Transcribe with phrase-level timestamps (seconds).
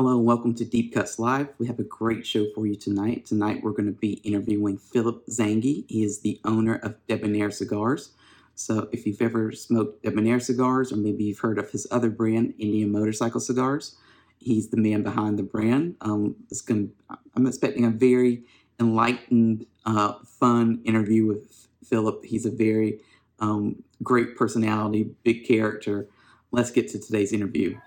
[0.00, 1.48] Hello and welcome to Deep Cuts Live.
[1.58, 3.26] We have a great show for you tonight.
[3.26, 5.84] Tonight we're going to be interviewing Philip Zanghi.
[5.90, 8.12] He is the owner of Debonaire Cigars.
[8.54, 12.54] So if you've ever smoked Debonaire cigars or maybe you've heard of his other brand,
[12.58, 13.98] Indian Motorcycle Cigars,
[14.38, 15.96] he's the man behind the brand.
[16.00, 16.92] Um, it's going
[17.36, 18.44] I'm expecting a very
[18.80, 22.24] enlightened, uh, fun interview with Philip.
[22.24, 23.00] He's a very
[23.38, 26.08] um, great personality, big character.
[26.52, 27.78] Let's get to today's interview.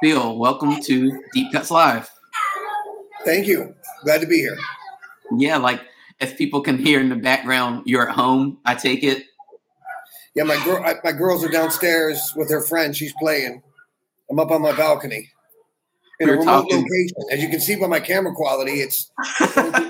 [0.00, 2.08] Phil, welcome to Deep Cuts Live.
[3.24, 3.74] Thank you.
[4.04, 4.56] Glad to be here.
[5.36, 5.80] Yeah, like
[6.20, 8.58] as people can hear in the background, you're at home.
[8.64, 9.24] I take it.
[10.36, 12.96] Yeah, my girl, my girls are downstairs with her friend.
[12.96, 13.62] She's playing.
[14.30, 15.30] I'm up on my balcony
[16.20, 16.76] in we a remote talking.
[16.76, 17.16] location.
[17.32, 19.10] As you can see by my camera quality, it's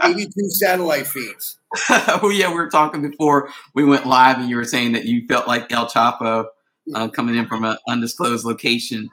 [0.05, 1.59] 82 satellite feeds.
[1.91, 5.27] oh yeah, we were talking before we went live, and you were saying that you
[5.27, 6.47] felt like El Chapo
[6.95, 9.11] uh, coming in from an undisclosed location.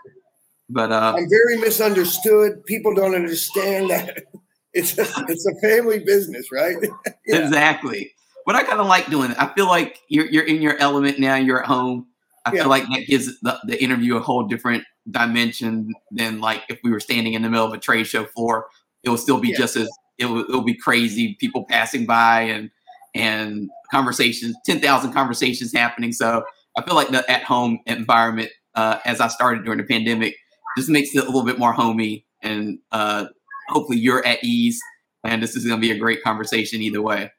[0.70, 2.66] But uh, I'm very misunderstood.
[2.66, 4.24] People don't understand that
[4.74, 6.76] it's a, it's a family business, right?
[7.28, 7.38] yeah.
[7.38, 8.14] Exactly.
[8.46, 9.38] But I kind of like doing it.
[9.40, 11.36] I feel like you're you're in your element now.
[11.36, 12.08] You're at home.
[12.46, 12.62] I yeah.
[12.62, 16.92] feel like that gives the, the interview a whole different dimension than like if we
[16.92, 18.68] were standing in the middle of a trade show floor.
[19.04, 19.58] It will still be yeah.
[19.58, 21.36] just as it will, it will be crazy.
[21.40, 22.70] People passing by and
[23.14, 26.12] and conversations, ten thousand conversations happening.
[26.12, 26.44] So
[26.78, 30.36] I feel like the at home environment, uh, as I started during the pandemic,
[30.78, 33.26] just makes it a little bit more homey and uh,
[33.70, 34.80] hopefully you're at ease
[35.24, 37.32] and this is going to be a great conversation either way.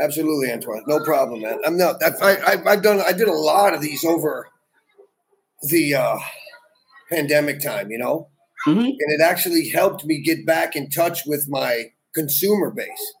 [0.00, 0.82] Absolutely antoine.
[0.86, 1.58] No problem man.
[1.64, 4.48] I'm not I, I, have done i did a lot of these over
[5.68, 6.18] the uh,
[7.10, 8.28] pandemic time you know?
[8.66, 8.80] Mm-hmm.
[8.80, 13.14] and it actually helped me get back in touch with my consumer base.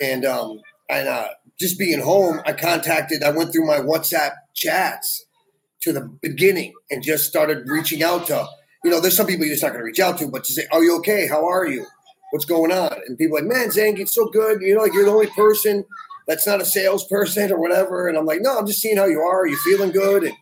[0.00, 1.28] And um and uh
[1.58, 5.24] just being home i contacted i went through my whatsapp chats
[5.84, 8.46] to the beginning and just started reaching out to,
[8.82, 10.52] you know, there's some people you're just not going to reach out to, but to
[10.52, 11.28] say, are you okay?
[11.28, 11.86] How are you?
[12.30, 12.92] What's going on?
[13.06, 14.62] And people like, man, Zank, it's so good.
[14.62, 15.84] You know, like you're the only person
[16.26, 18.08] that's not a salesperson or whatever.
[18.08, 19.42] And I'm like, no, I'm just seeing how you are.
[19.42, 20.24] Are you feeling good?
[20.24, 20.36] And,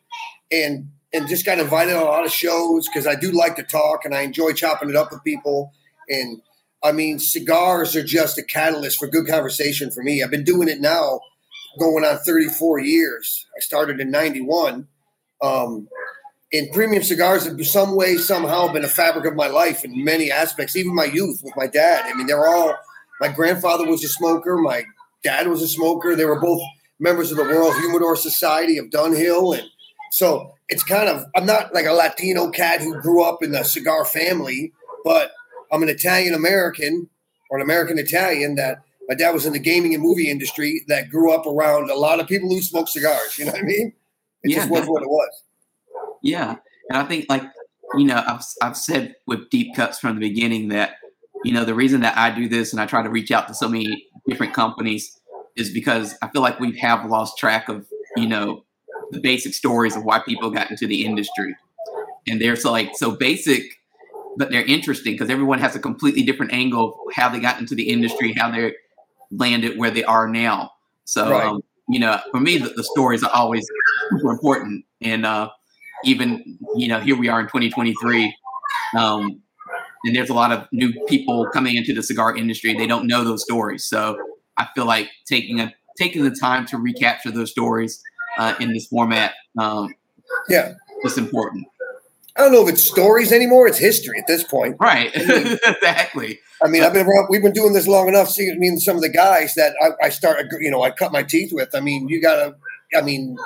[0.50, 3.62] and, and just got invited on a lot of shows because I do like to
[3.62, 5.72] talk and I enjoy chopping it up with people.
[6.08, 6.40] And
[6.82, 10.22] I mean, cigars are just a catalyst for good conversation for me.
[10.22, 11.20] I've been doing it now
[11.78, 13.46] going on 34 years.
[13.56, 14.88] I started in 91
[15.42, 15.88] um,
[16.52, 20.30] and premium cigars have, some way, somehow, been a fabric of my life in many
[20.30, 22.04] aspects, even my youth with my dad.
[22.04, 22.74] I mean, they're all,
[23.20, 24.84] my grandfather was a smoker, my
[25.24, 26.14] dad was a smoker.
[26.14, 26.60] They were both
[27.00, 29.58] members of the Royal Humidor Society of Dunhill.
[29.58, 29.68] And
[30.10, 33.64] so it's kind of, I'm not like a Latino cat who grew up in the
[33.64, 34.72] cigar family,
[35.04, 35.32] but
[35.72, 37.08] I'm an Italian American
[37.50, 41.10] or an American Italian that my dad was in the gaming and movie industry that
[41.10, 43.38] grew up around a lot of people who smoke cigars.
[43.38, 43.92] You know what I mean?
[44.42, 45.42] It yeah, just was what it was.
[46.22, 46.56] Yeah,
[46.88, 47.42] and I think like
[47.96, 50.96] you know I've I've said with deep cuts from the beginning that
[51.44, 53.54] you know the reason that I do this and I try to reach out to
[53.54, 55.18] so many different companies
[55.56, 57.86] is because I feel like we have lost track of
[58.16, 58.64] you know
[59.10, 61.54] the basic stories of why people got into the industry,
[62.28, 63.62] and they're so like so basic,
[64.36, 67.74] but they're interesting because everyone has a completely different angle of how they got into
[67.74, 68.74] the industry, how they
[69.30, 70.72] landed where they are now.
[71.04, 71.46] So right.
[71.46, 73.66] um, you know, for me, the, the stories are always
[74.10, 74.84] super important.
[75.00, 75.50] And uh,
[76.04, 78.34] even, you know, here we are in 2023.
[78.96, 79.42] Um,
[80.04, 82.74] and there's a lot of new people coming into the cigar industry.
[82.74, 83.84] They don't know those stories.
[83.84, 84.18] So
[84.56, 88.02] I feel like taking a taking the time to recapture those stories
[88.38, 89.94] uh, in this format um,
[90.48, 90.72] yeah
[91.04, 91.66] is important.
[92.36, 93.66] I don't know if it's stories anymore.
[93.66, 94.76] It's history at this point.
[94.80, 95.10] Right.
[95.14, 96.40] I mean, exactly.
[96.62, 98.30] I mean, I've been we've been doing this long enough.
[98.30, 101.12] See, I mean, some of the guys that I, I start, you know, I cut
[101.12, 101.74] my teeth with.
[101.74, 102.56] I mean, you gotta.
[102.96, 103.36] I mean,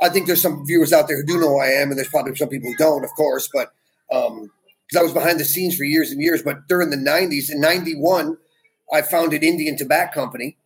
[0.00, 2.08] I think there's some viewers out there who do know who I am, and there's
[2.08, 3.48] probably some people who don't, of course.
[3.52, 3.72] But
[4.08, 4.50] because um,
[4.98, 8.36] I was behind the scenes for years and years, but during the '90s, in '91,
[8.92, 10.58] I founded Indian Tabac Company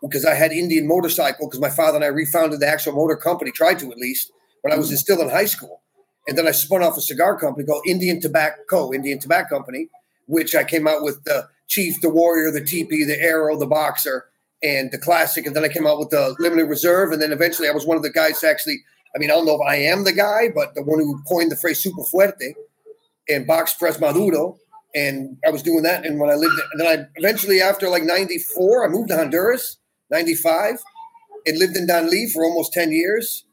[0.00, 3.50] because I had Indian motorcycle because my father and I refounded the actual motor company,
[3.50, 4.30] tried to at least
[4.62, 5.82] when I was still in high school
[6.26, 8.54] and then I spun off a cigar company called Indian Tabac,
[8.94, 9.88] Indian Tabac Company,
[10.26, 14.26] which I came out with the Chief, the Warrior, the Teepee, the Arrow, the Boxer,
[14.62, 15.46] and the Classic.
[15.46, 17.12] And then I came out with the Limited Reserve.
[17.12, 18.78] And then eventually I was one of the guys actually,
[19.14, 21.52] I mean, I don't know if I am the guy, but the one who coined
[21.52, 22.54] the phrase super fuerte
[23.28, 24.58] and box press maduro.
[24.94, 26.04] And I was doing that.
[26.04, 29.76] And when I lived, and then I eventually, after like 94, I moved to Honduras,
[30.10, 30.82] 95,
[31.46, 33.45] and lived in Danlí for almost 10 years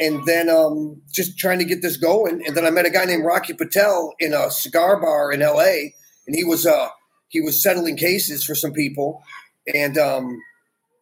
[0.00, 2.42] and then um, just trying to get this going.
[2.46, 5.94] And then I met a guy named Rocky Patel in a cigar bar in L.A.
[6.26, 6.88] and he was uh,
[7.28, 9.22] he was settling cases for some people,
[9.72, 10.40] and um,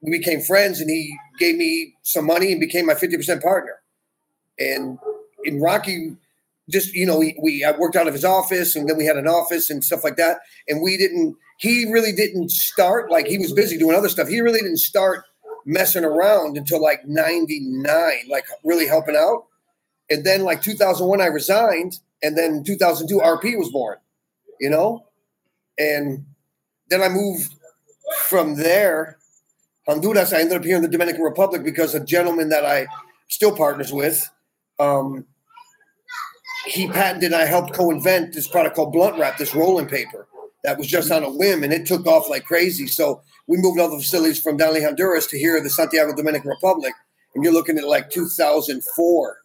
[0.03, 0.81] we became friends.
[0.81, 3.77] And he gave me some money and became my fifty percent partner.
[4.59, 4.99] And
[5.45, 6.17] in Rocky
[6.69, 9.17] just you know, we we I worked out of his office, and then we had
[9.17, 10.41] an office and stuff like that.
[10.67, 11.37] And we didn't.
[11.59, 14.29] He really didn't start like he was busy doing other stuff.
[14.29, 15.25] He really didn't start
[15.69, 17.87] messing around until like '99,
[18.29, 19.45] like really helping out.
[20.11, 23.99] And then like 2001, I resigned, and then 2002, RP was born.
[24.61, 25.07] You know,
[25.79, 26.25] and
[26.89, 27.55] then I moved
[28.25, 29.19] from there.
[29.87, 32.87] Honduras, I ended up here in the Dominican Republic because a gentleman that I
[33.29, 34.29] still partners with
[34.79, 35.27] um,
[36.67, 40.27] he patented, I helped co-invent this product called Blunt Wrap, this rolling paper
[40.65, 42.87] that was just on a whim, and it took off like crazy.
[42.87, 46.93] So we moved all the facilities from Danlí, Honduras to here, the Santiago Dominican Republic,
[47.35, 49.39] and you're looking at like 2004,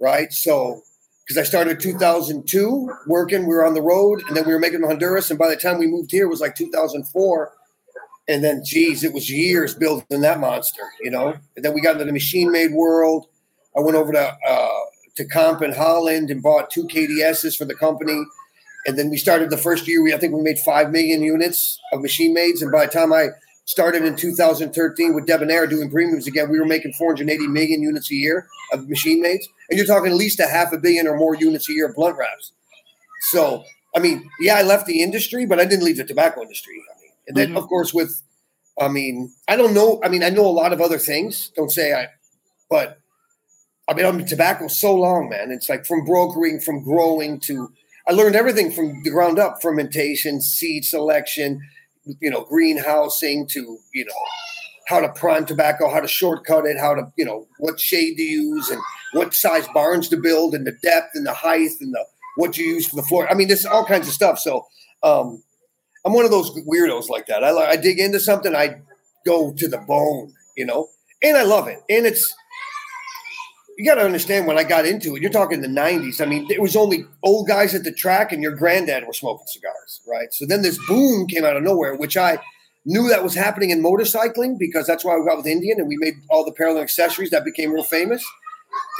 [0.00, 0.32] right?
[0.32, 0.82] So
[1.24, 4.82] because I started 2002 working, we were on the road, and then we were making
[4.82, 7.52] Honduras, and by the time we moved here, it was like 2004.
[8.28, 11.34] And then, geez, it was years building that monster, you know.
[11.56, 13.26] And then we got into the machine made world.
[13.76, 14.80] I went over to uh,
[15.16, 18.24] to comp in Holland and bought two KDSs for the company.
[18.86, 21.78] And then we started the first year, we I think we made five million units
[21.92, 22.62] of machine mades.
[22.62, 23.28] And by the time I
[23.64, 28.14] started in 2013 with Debonaire doing premiums again, we were making 480 million units a
[28.14, 29.48] year of machine mades.
[29.70, 31.94] And you're talking at least a half a billion or more units a year of
[31.94, 32.52] blunt wraps.
[33.30, 33.64] So,
[33.94, 36.74] I mean, yeah, I left the industry, but I didn't leave the tobacco industry.
[36.74, 37.58] I mean, and then, mm-hmm.
[37.58, 38.20] of course, with,
[38.80, 40.00] I mean, I don't know.
[40.02, 41.52] I mean, I know a lot of other things.
[41.54, 42.08] Don't say I,
[42.68, 42.98] but
[43.88, 45.50] I mean, I'm in tobacco so long, man.
[45.50, 47.72] It's like from brokering, from growing to,
[48.08, 51.60] I learned everything from the ground up: fermentation, seed selection,
[52.20, 54.12] you know, greenhousing to you know
[54.88, 58.22] how to prime tobacco, how to shortcut it, how to you know what shade to
[58.22, 58.80] use, and
[59.12, 62.04] what size barns to build, and the depth and the height, and the
[62.36, 63.30] what you use for the floor.
[63.30, 64.38] I mean, there's all kinds of stuff.
[64.38, 64.66] So
[65.02, 65.42] um,
[66.04, 67.44] I'm one of those weirdos like that.
[67.44, 68.80] I, I dig into something, I
[69.24, 70.88] go to the bone, you know,
[71.22, 72.34] and I love it, and it's
[73.82, 76.20] you got to understand when I got into it, you're talking the 90s.
[76.20, 79.48] I mean, it was only old guys at the track and your granddad were smoking
[79.48, 80.32] cigars, right?
[80.32, 82.38] So then this boom came out of nowhere, which I
[82.84, 85.96] knew that was happening in motorcycling because that's why we got with Indian and we
[85.96, 88.24] made all the parallel accessories that became real famous.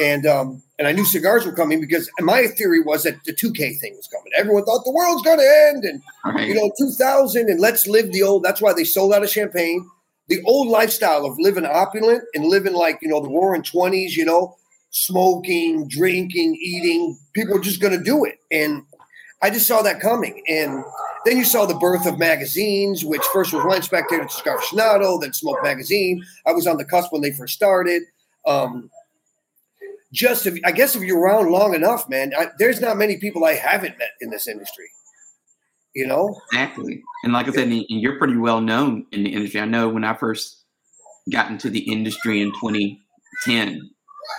[0.01, 3.79] And um, and I knew cigars were coming because my theory was that the 2K
[3.79, 4.33] thing was coming.
[4.37, 6.49] Everyone thought the world's going to end and right.
[6.49, 8.43] you know 2000 and let's live the old.
[8.43, 9.89] That's why they sold out of champagne.
[10.27, 14.25] The old lifestyle of living opulent and living like you know the roaring 20s, you
[14.25, 14.57] know,
[14.93, 17.19] smoking, drinking, eating.
[17.35, 18.39] People are just going to do it.
[18.53, 18.85] And
[19.43, 20.43] I just saw that coming.
[20.47, 20.85] And
[21.25, 25.33] then you saw the birth of magazines, which first was Wine Spectator, Cigar Aficionado, then
[25.33, 26.25] Smoke Magazine.
[26.47, 28.03] I was on the cusp when they first started.
[28.47, 28.91] Um,
[30.13, 33.45] just if I guess if you're around long enough, man, I, there's not many people
[33.45, 34.87] I haven't met in this industry.
[35.95, 39.61] You know exactly, and like I said, and you're pretty well known in the industry.
[39.61, 40.65] I know when I first
[41.31, 43.91] got into the industry in 2010,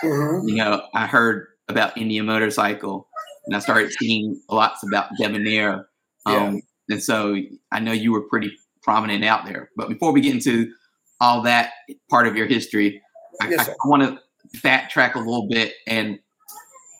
[0.02, 0.48] Mm-hmm.
[0.48, 3.08] You know, I heard about Indian motorcycle
[3.46, 5.86] and I started seeing lots about Debonaire.
[6.26, 6.56] Um,
[6.88, 6.94] yeah.
[6.94, 7.36] And so
[7.72, 8.52] I know you were pretty
[8.82, 9.70] prominent out there.
[9.76, 10.72] But before we get into
[11.20, 11.72] all that
[12.10, 13.00] part of your history,
[13.40, 16.18] I, yes, I, want to fat track a little bit and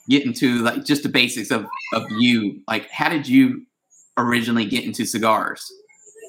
[0.09, 2.61] get into like just the basics of, of you.
[2.69, 3.65] Like, how did you
[4.17, 5.65] originally get into cigars?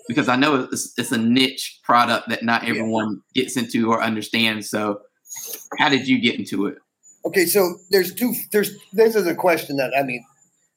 [0.07, 3.43] Because I know it's, it's a niche product that not everyone yeah.
[3.43, 4.69] gets into or understands.
[4.69, 4.99] So,
[5.77, 6.77] how did you get into it?
[7.25, 8.33] Okay, so there's two.
[8.51, 10.23] There's this is a question that I mean,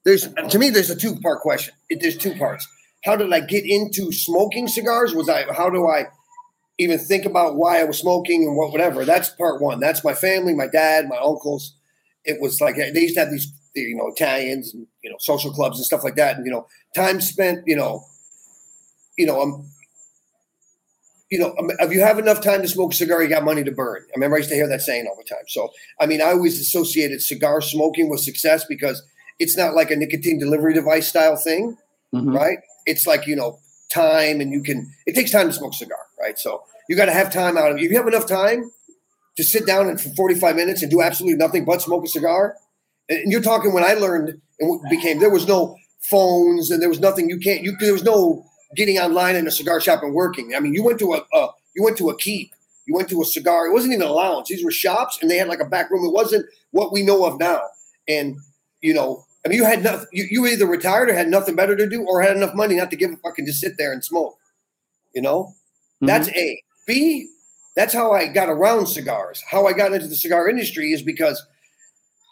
[0.04, 1.74] there's to me there's a two part question.
[1.90, 2.66] It, there's two parts.
[3.04, 5.14] How did I get into smoking cigars?
[5.14, 6.06] Was I how do I
[6.78, 9.04] even think about why I was smoking and what whatever?
[9.04, 9.80] That's part one.
[9.80, 11.74] That's my family, my dad, my uncles.
[12.24, 15.52] It was like they used to have these you know Italians and you know social
[15.52, 18.04] clubs and stuff like that, and you know time spent you know
[19.16, 19.68] you know um,
[21.30, 23.62] you know, um, if you have enough time to smoke a cigar, you got money
[23.62, 24.02] to burn.
[24.08, 25.44] I remember I used to hear that saying all the time.
[25.46, 25.68] So,
[26.00, 29.02] I mean, I always associated cigar smoking with success because
[29.38, 31.76] it's not like a nicotine delivery device style thing,
[32.14, 32.34] mm-hmm.
[32.34, 32.58] right?
[32.86, 33.58] It's like, you know,
[33.92, 36.38] time and you can, it takes time to smoke a cigar, right?
[36.38, 38.70] So you got to have time out of If you have enough time
[39.36, 42.56] to sit down and for 45 minutes and do absolutely nothing but smoke a cigar,
[43.08, 47.00] and you're talking when I learned and became, there was no phones and there was
[47.00, 48.44] nothing you can't, you, there was no,
[48.74, 50.54] getting online in a cigar shop and working.
[50.54, 52.52] I mean, you went to a, a you went to a keep,
[52.86, 53.66] you went to a cigar.
[53.66, 54.48] It wasn't even a lounge.
[54.48, 56.04] These were shops, and they had like a back room.
[56.04, 57.60] It wasn't what we know of now.
[58.08, 58.36] And
[58.80, 60.06] you know, I mean, you had nothing.
[60.12, 62.90] You, you either retired or had nothing better to do, or had enough money not
[62.90, 64.38] to give a fucking just sit there and smoke.
[65.14, 65.54] You know,
[65.96, 66.06] mm-hmm.
[66.06, 66.62] that's A.
[66.86, 67.28] B.
[67.76, 69.42] That's how I got around cigars.
[69.48, 71.46] How I got into the cigar industry is because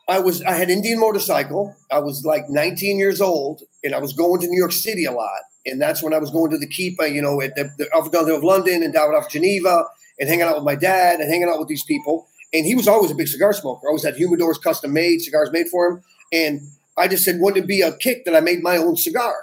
[0.08, 1.76] I was I had Indian motorcycle.
[1.90, 5.12] I was like 19 years old, and I was going to New York City a
[5.12, 7.70] lot and that's when I was going to the Keepa, uh, you know, at the,
[7.76, 9.84] the of London and Davidoff Geneva
[10.18, 12.28] and hanging out with my dad and hanging out with these people.
[12.54, 13.86] And he was always a big cigar smoker.
[13.86, 16.02] I Always had humidors custom made, cigars made for him.
[16.32, 16.60] And
[16.96, 19.34] I just said, wouldn't it be a kick that I made my own cigar?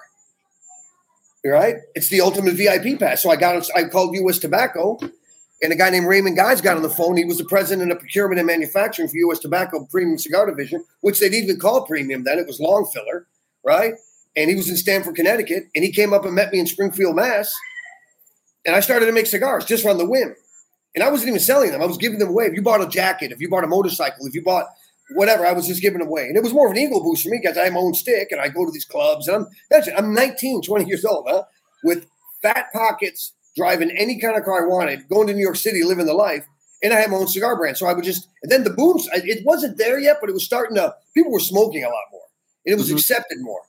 [1.46, 1.76] Right?
[1.94, 3.22] It's the ultimate VIP pass.
[3.22, 4.98] So I got I called US Tobacco
[5.64, 7.16] and a guy named Raymond Guys got on the phone.
[7.16, 11.20] He was the president of procurement and manufacturing for US Tobacco Premium Cigar Division, which
[11.20, 12.38] they'd even call premium then.
[12.38, 13.28] It was long filler,
[13.66, 13.94] right?
[14.36, 15.70] And he was in Stamford, Connecticut.
[15.74, 17.54] And he came up and met me in Springfield, Mass.
[18.66, 20.36] And I started to make cigars just on the whim.
[20.96, 21.82] And I wasn't even selling them.
[21.82, 22.46] I was giving them away.
[22.46, 24.66] If you bought a jacket, if you bought a motorcycle, if you bought
[25.16, 26.28] whatever, I was just giving them away.
[26.28, 28.30] And it was more of an ego boost for me because I my own stick
[28.32, 29.30] and I go to these clubs.
[29.30, 31.44] And I'm, I'm 19, 20 years old, huh?
[31.84, 32.06] With
[32.42, 36.06] fat pockets, driving any kind of car I wanted, going to New York City, living
[36.06, 36.46] the life.
[36.82, 37.78] And I had my own cigar brand.
[37.78, 40.44] So I would just, and then the booms, it wasn't there yet, but it was
[40.44, 42.22] starting to, people were smoking a lot more.
[42.66, 42.98] And it was mm-hmm.
[42.98, 43.62] accepted more.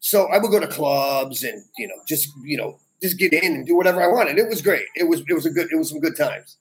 [0.00, 3.52] So I would go to clubs and, you know, just, you know, just get in
[3.52, 4.38] and do whatever I wanted.
[4.38, 4.86] It was great.
[4.94, 6.56] It was, it was a good, it was some good times.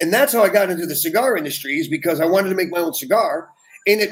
[0.00, 2.70] And that's how I got into the cigar industry is because I wanted to make
[2.70, 3.50] my own cigar.
[3.86, 4.10] And it,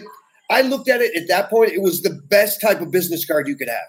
[0.51, 3.49] I looked at it at that point, it was the best type of business card
[3.49, 3.89] you could have.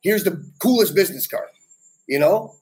[0.00, 1.48] Here's the coolest business card,
[2.08, 2.54] you know?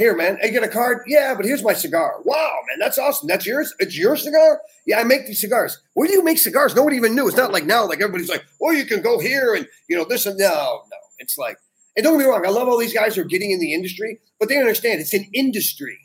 [0.00, 1.02] Here, man, I get a card.
[1.06, 2.22] Yeah, but here's my cigar.
[2.24, 3.28] Wow, man, that's awesome.
[3.28, 3.74] That's yours.
[3.80, 4.62] It's your cigar.
[4.86, 5.78] Yeah, I make these cigars.
[5.92, 6.74] Where do you make cigars?
[6.74, 7.28] Nobody even knew.
[7.28, 10.06] It's not like now, like everybody's like, oh, you can go here and you know
[10.08, 10.96] this and no, no.
[11.18, 11.58] It's like,
[11.98, 13.74] and don't get me wrong, I love all these guys who are getting in the
[13.74, 15.98] industry, but they understand it's an industry.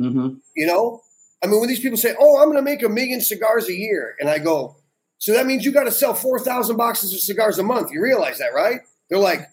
[0.00, 0.36] Mm-hmm.
[0.56, 1.02] You know,
[1.42, 3.74] I mean, when these people say, "Oh, I'm going to make a million cigars a
[3.76, 4.76] year," and I go,
[5.18, 8.00] "So that means you got to sell four thousand boxes of cigars a month." You
[8.00, 8.80] realize that, right?
[9.10, 9.50] They're like,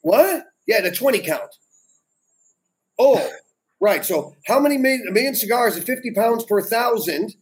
[0.00, 1.50] "What?" Yeah, the twenty count.
[2.98, 3.30] Oh,
[3.80, 4.04] right.
[4.04, 7.34] So how many million, a million cigars at 50 pounds per thousand?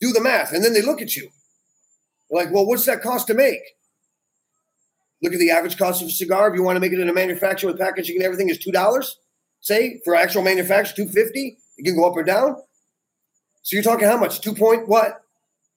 [0.00, 0.52] Do the math.
[0.52, 1.30] And then they look at you.
[2.30, 3.60] Like, well, what's that cost to make?
[5.22, 6.48] Look at the average cost of a cigar.
[6.48, 9.10] If you want to make it in a manufacturer with packaging and everything is $2,
[9.60, 12.56] say, for actual manufacture, 250 It can go up or down.
[13.62, 14.40] So you're talking how much?
[14.40, 15.22] Two point what?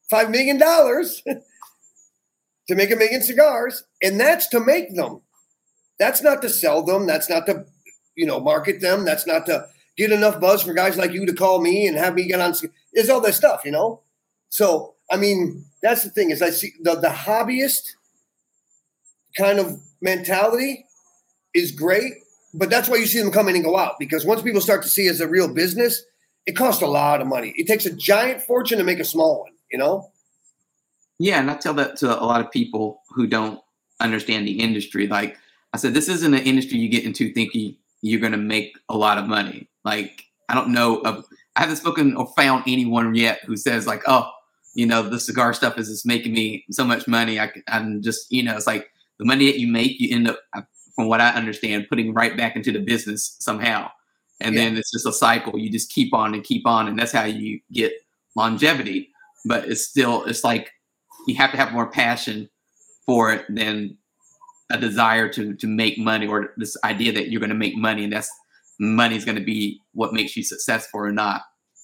[0.09, 1.23] Five million dollars
[2.67, 3.83] to make a million cigars.
[4.03, 5.21] And that's to make them.
[5.97, 7.07] That's not to sell them.
[7.07, 7.65] That's not to
[8.19, 9.05] you know, market them.
[9.05, 12.15] That's not to get enough buzz for guys like you to call me and have
[12.15, 12.53] me get on.
[12.93, 14.01] Is all that stuff, you know.
[14.49, 17.93] So I mean, that's the thing is I see the the hobbyist
[19.37, 20.85] kind of mentality
[21.53, 22.11] is great,
[22.53, 24.83] but that's why you see them come in and go out because once people start
[24.83, 26.03] to see it as a real business,
[26.45, 27.53] it costs a lot of money.
[27.55, 30.11] It takes a giant fortune to make a small one, you know.
[31.19, 33.61] Yeah, and I tell that to a lot of people who don't
[34.01, 35.07] understand the industry.
[35.07, 35.37] Like
[35.73, 38.97] I said, this isn't an industry you get into thinking you're going to make a
[38.97, 39.69] lot of money.
[39.83, 40.99] Like, I don't know.
[41.01, 41.25] Of,
[41.55, 44.29] I haven't spoken or found anyone yet who says, like, oh,
[44.73, 47.39] you know, the cigar stuff is just making me so much money.
[47.39, 50.39] I, I'm just, you know, it's like the money that you make, you end up,
[50.95, 53.89] from what I understand, putting right back into the business somehow.
[54.41, 54.65] And yeah.
[54.65, 55.57] then it's just a cycle.
[55.57, 56.87] You just keep on and keep on.
[56.87, 57.93] And that's how you get
[58.35, 59.09] longevity.
[59.45, 60.71] But it's still, it's like
[61.27, 62.49] you have to have more passion
[63.05, 63.97] for it than
[64.69, 68.03] a desire to to make money or this idea that you're going to make money
[68.03, 68.29] and that's
[68.79, 71.41] money is going to be what makes you successful or not.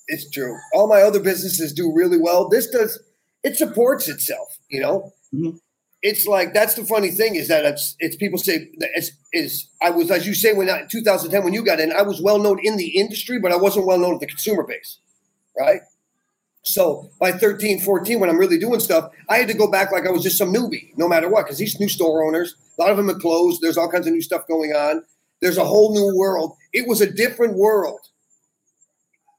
[0.07, 0.57] It's true.
[0.73, 2.47] All my other businesses do really well.
[2.47, 3.01] This does
[3.43, 4.57] it supports itself.
[4.69, 5.57] You know, mm-hmm.
[6.01, 9.89] it's like that's the funny thing is that it's it's people say it's is I
[9.89, 12.59] was as you say when I, 2010 when you got in I was well known
[12.63, 14.99] in the industry but I wasn't well known at the consumer base,
[15.59, 15.81] right?
[16.65, 20.07] So by 13, 14, when I'm really doing stuff, I had to go back like
[20.07, 22.91] I was just some newbie, no matter what, because these new store owners, a lot
[22.91, 23.61] of them are closed.
[23.61, 25.03] There's all kinds of new stuff going on.
[25.41, 26.57] There's a whole new world.
[26.73, 27.99] It was a different world.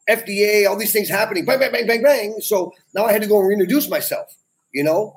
[0.09, 2.37] FDA, all these things happening, bang, bang, bang, bang, bang.
[2.41, 4.37] So now I had to go and reintroduce myself,
[4.73, 5.17] you know,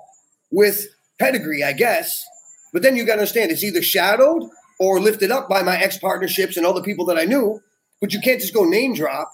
[0.49, 0.87] with
[1.19, 2.25] pedigree, I guess.
[2.73, 4.49] But then you got to understand it's either shadowed
[4.79, 7.61] or lifted up by my ex partnerships and all the people that I knew.
[8.01, 9.31] But you can't just go name drop,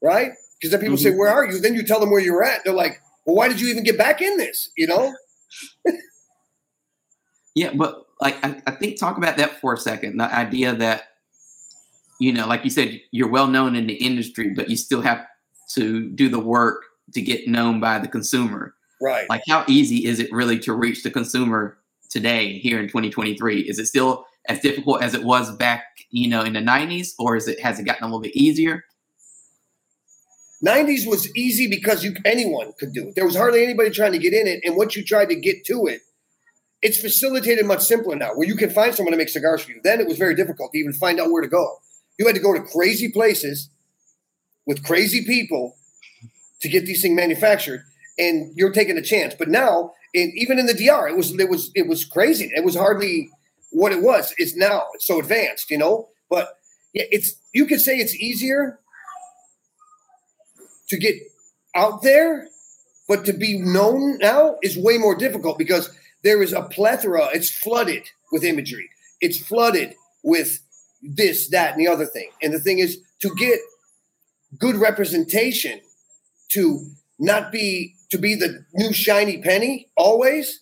[0.00, 0.32] right?
[0.62, 1.02] Because then people mm-hmm.
[1.02, 1.58] say, Where are you?
[1.58, 2.64] Then you tell them where you're at.
[2.64, 4.70] They're like, Well, why did you even get back in this?
[4.76, 5.12] You know?
[7.56, 10.18] yeah, but like I, I think talk about that for a second.
[10.18, 11.08] The idea that,
[12.20, 15.26] you know, like you said, you're well known in the industry, but you still have
[15.74, 18.74] to do the work to get known by the consumer.
[19.00, 19.28] Right.
[19.28, 21.78] Like how easy is it really to reach the consumer
[22.08, 23.62] today here in 2023?
[23.62, 27.34] Is it still as difficult as it was back, you know, in the 90s, or
[27.34, 28.84] is it has it gotten a little bit easier?
[30.64, 33.14] 90s was easy because you anyone could do it.
[33.16, 35.64] There was hardly anybody trying to get in it, and once you tried to get
[35.66, 36.02] to it,
[36.82, 39.80] it's facilitated much simpler now, where you can find someone to make cigars for you.
[39.82, 41.78] Then it was very difficult to even find out where to go.
[42.18, 43.70] You had to go to crazy places
[44.66, 45.76] with crazy people
[46.60, 47.84] to get these things manufactured,
[48.18, 49.34] and you're taking a chance.
[49.36, 52.50] But now, in, even in the DR, it was it was it was crazy.
[52.54, 53.30] It was hardly
[53.70, 54.34] what it was.
[54.38, 56.08] It's now it's so advanced, you know.
[56.30, 56.56] But
[56.92, 58.78] yeah, it's you could say it's easier
[60.92, 61.16] to get
[61.74, 62.48] out there,
[63.08, 65.90] but to be known now is way more difficult because
[66.22, 67.30] there is a plethora.
[67.32, 68.90] It's flooded with imagery.
[69.18, 70.60] It's flooded with
[71.02, 72.28] this, that, and the other thing.
[72.42, 73.58] And the thing is to get
[74.58, 75.80] good representation,
[76.50, 76.86] to
[77.18, 80.60] not be to be the new shiny penny always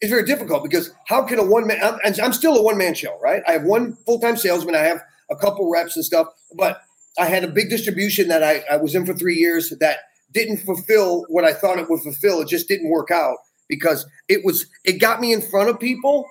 [0.00, 1.78] is very difficult because how can a one man?
[1.82, 3.42] I'm, I'm still a one man show, right?
[3.46, 4.74] I have one full time salesman.
[4.74, 6.80] I have a couple reps and stuff, but
[7.18, 9.98] I had a big distribution that I, I was in for three years that
[10.32, 12.40] didn't fulfill what I thought it would fulfill.
[12.40, 16.26] It just didn't work out because it was it got me in front of people,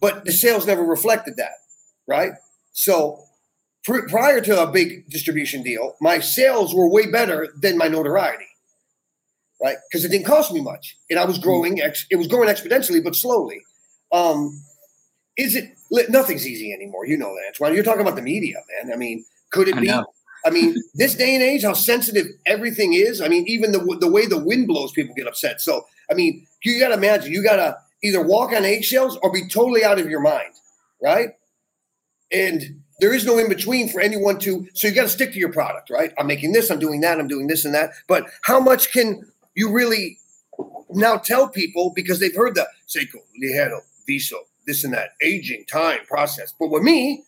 [0.00, 1.52] but the sales never reflected that,
[2.06, 2.32] right?
[2.72, 3.24] So
[3.84, 8.48] pr- prior to a big distribution deal, my sales were way better than my notoriety,
[9.62, 9.76] right?
[9.90, 11.42] Because it didn't cost me much, and I was hmm.
[11.42, 11.80] growing.
[11.82, 13.62] Ex- it was growing exponentially, but slowly.
[14.12, 14.62] Um,
[15.36, 15.70] is it?
[16.10, 17.06] Nothing's easy anymore.
[17.06, 17.48] You know that.
[17.48, 17.74] Antoine.
[17.74, 18.92] You're talking about the media, man.
[18.92, 19.86] I mean, could it I be?
[19.86, 20.06] Know.
[20.44, 23.20] I mean, this day and age, how sensitive everything is.
[23.20, 25.60] I mean, even the the way the wind blows, people get upset.
[25.60, 29.32] So, I mean, you got to imagine, you got to either walk on eggshells or
[29.32, 30.54] be totally out of your mind,
[31.00, 31.30] right?
[32.32, 34.66] And there is no in between for anyone to.
[34.74, 36.12] So you got to stick to your product, right?
[36.18, 37.90] I'm making this, I'm doing that, I'm doing this and that.
[38.08, 40.18] But how much can you really
[40.90, 46.00] now tell people because they've heard the seco, ligero, viso, this and that, aging, time,
[46.06, 46.52] process.
[46.58, 47.24] But with me,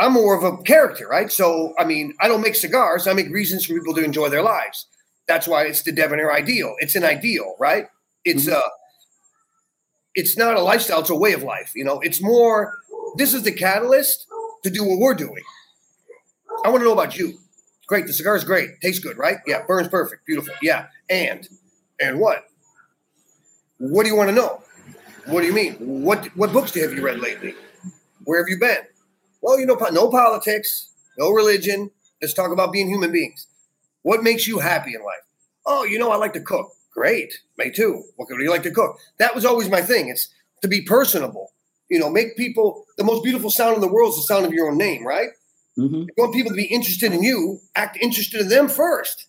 [0.00, 1.30] I'm more of a character, right?
[1.30, 3.06] So, I mean, I don't make cigars.
[3.06, 4.86] I make reasons for people to enjoy their lives.
[5.28, 6.74] That's why it's the debonair ideal.
[6.78, 7.86] It's an ideal, right?
[8.24, 8.54] It's mm-hmm.
[8.54, 8.68] a, uh,
[10.14, 11.00] it's not a lifestyle.
[11.00, 11.72] It's a way of life.
[11.76, 12.78] You know, it's more.
[13.16, 14.26] This is the catalyst
[14.64, 15.42] to do what we're doing.
[16.64, 17.38] I want to know about you.
[17.86, 18.06] Great.
[18.06, 18.80] The cigar is great.
[18.80, 19.36] Tastes good, right?
[19.46, 19.64] Yeah.
[19.66, 20.26] Burns perfect.
[20.26, 20.54] Beautiful.
[20.62, 20.86] Yeah.
[21.10, 21.46] And,
[22.00, 22.46] and what?
[23.78, 24.62] What do you want to know?
[25.26, 25.74] What do you mean?
[26.02, 27.54] What what books have you read lately?
[28.24, 28.78] Where have you been?
[29.42, 31.90] Well, you know, no politics, no religion.
[32.20, 33.46] Let's talk about being human beings.
[34.02, 35.24] What makes you happy in life?
[35.66, 36.72] Oh, you know, I like to cook.
[36.92, 37.32] Great.
[37.56, 38.04] Me too.
[38.16, 38.98] What do you like to cook?
[39.18, 40.08] That was always my thing.
[40.08, 40.28] It's
[40.62, 41.52] to be personable.
[41.88, 44.52] You know, make people the most beautiful sound in the world is the sound of
[44.52, 45.30] your own name, right?
[45.78, 45.94] Mm-hmm.
[45.94, 49.26] You want people to be interested in you, act interested in them first.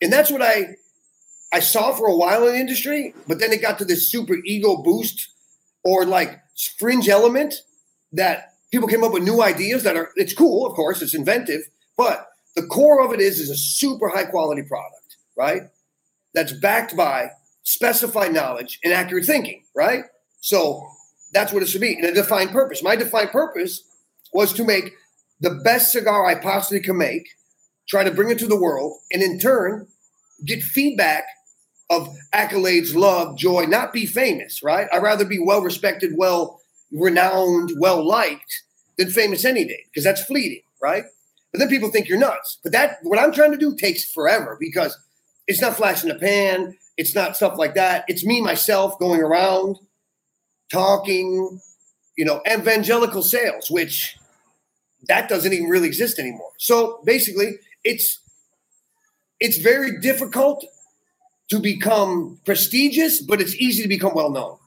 [0.00, 0.76] And that's what I
[1.52, 4.36] I saw for a while in the industry, but then it got to this super
[4.44, 5.28] ego boost
[5.82, 6.38] or like
[6.78, 7.54] fringe element
[8.12, 11.62] that people came up with new ideas that are it's cool, of course, it's inventive,
[11.96, 12.26] but
[12.56, 15.62] the core of it is is a super high quality product, right?
[16.34, 17.30] That's backed by
[17.62, 20.04] specified knowledge and accurate thinking, right?
[20.40, 20.86] So
[21.32, 21.94] that's what it should be.
[21.94, 22.82] And a defined purpose.
[22.82, 23.82] My defined purpose
[24.32, 24.92] was to make
[25.40, 27.28] the best cigar I possibly can make,
[27.88, 29.86] try to bring it to the world, and in turn
[30.44, 31.24] get feedback
[31.90, 34.88] of accolades, love, joy, not be famous, right?
[34.92, 36.60] I'd rather be well respected, well
[36.92, 38.62] renowned, well liked
[38.96, 41.04] than famous any day because that's fleeting, right?
[41.52, 42.58] But then people think you're nuts.
[42.62, 44.96] But that what I'm trying to do takes forever because
[45.46, 48.04] it's not flash in the pan, it's not stuff like that.
[48.08, 49.76] It's me myself going around
[50.70, 51.60] talking,
[52.16, 54.16] you know, evangelical sales, which
[55.06, 56.50] that doesn't even really exist anymore.
[56.58, 58.20] So basically, it's
[59.40, 60.64] it's very difficult
[61.50, 64.58] to become prestigious, but it's easy to become well known.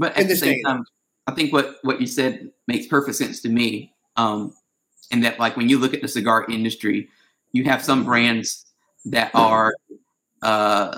[0.00, 0.86] But at the same time,
[1.26, 3.92] I think what what you said makes perfect sense to me.
[4.16, 4.54] Um,
[5.12, 7.10] and that like when you look at the cigar industry,
[7.52, 8.64] you have some brands
[9.04, 9.74] that are,
[10.40, 10.96] uh,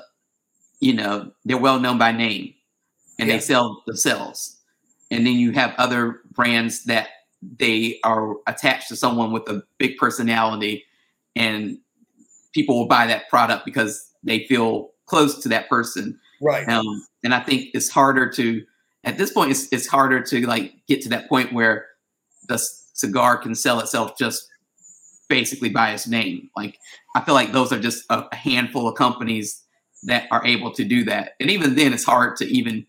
[0.78, 2.54] you know, they're well known by name,
[3.18, 3.34] and yeah.
[3.34, 4.60] they sell themselves.
[5.10, 7.08] And then you have other brands that
[7.58, 10.84] they are attached to someone with a big personality,
[11.34, 11.76] and
[12.54, 16.20] people will buy that product because they feel close to that person.
[16.40, 16.68] Right.
[16.68, 18.64] Um, and I think it's harder to
[19.04, 21.86] at this point it's, it's harder to like get to that point where
[22.48, 22.58] the
[22.94, 24.48] cigar can sell itself just
[25.28, 26.50] basically by its name.
[26.56, 26.78] Like
[27.14, 29.62] i feel like those are just a, a handful of companies
[30.04, 31.32] that are able to do that.
[31.40, 32.86] And even then it's hard to even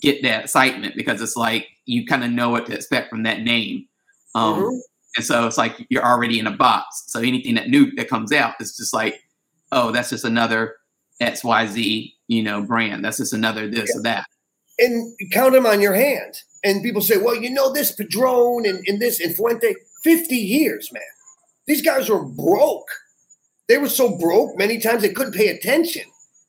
[0.00, 3.40] get that excitement because it's like you kind of know what to expect from that
[3.40, 3.86] name.
[4.34, 4.76] Um, mm-hmm.
[5.16, 7.04] and so it's like you're already in a box.
[7.06, 9.22] So anything that new that comes out is just like
[9.72, 10.76] oh that's just another
[11.22, 13.04] xyz you know brand.
[13.04, 14.00] That's just another this yeah.
[14.00, 14.26] or that
[14.78, 16.42] and count them on your hand.
[16.64, 20.90] And people say, well, you know, this Padron and, and this and Fuente, 50 years,
[20.92, 21.02] man.
[21.66, 22.88] These guys were broke.
[23.68, 26.04] They were so broke many times they couldn't pay attention,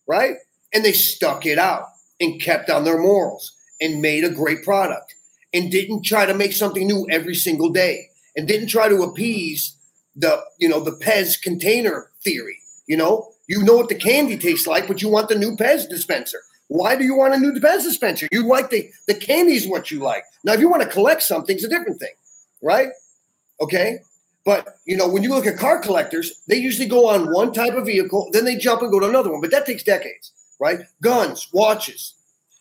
[0.08, 0.36] right?
[0.74, 1.86] And they stuck it out
[2.20, 5.16] and kept on their morals and made a great product
[5.54, 9.76] and didn't try to make something new every single day and didn't try to appease
[10.16, 12.60] the, you know, the Pez container theory.
[12.88, 15.90] You know, you know what the candy tastes like, but you want the new Pez
[15.90, 16.42] dispenser.
[16.70, 18.28] Why do you want a new Pez dispenser?
[18.32, 20.24] You like the the candy's what you like.
[20.44, 22.14] Now, if you want to collect something, it's a different thing,
[22.62, 22.90] right?
[23.62, 24.00] Okay.
[24.46, 27.74] But you know, when you look at car collectors, they usually go on one type
[27.74, 29.42] of vehicle, then they jump and go to another one.
[29.42, 30.32] But that takes decades.
[30.60, 30.80] right?
[31.02, 32.14] Guns, watches,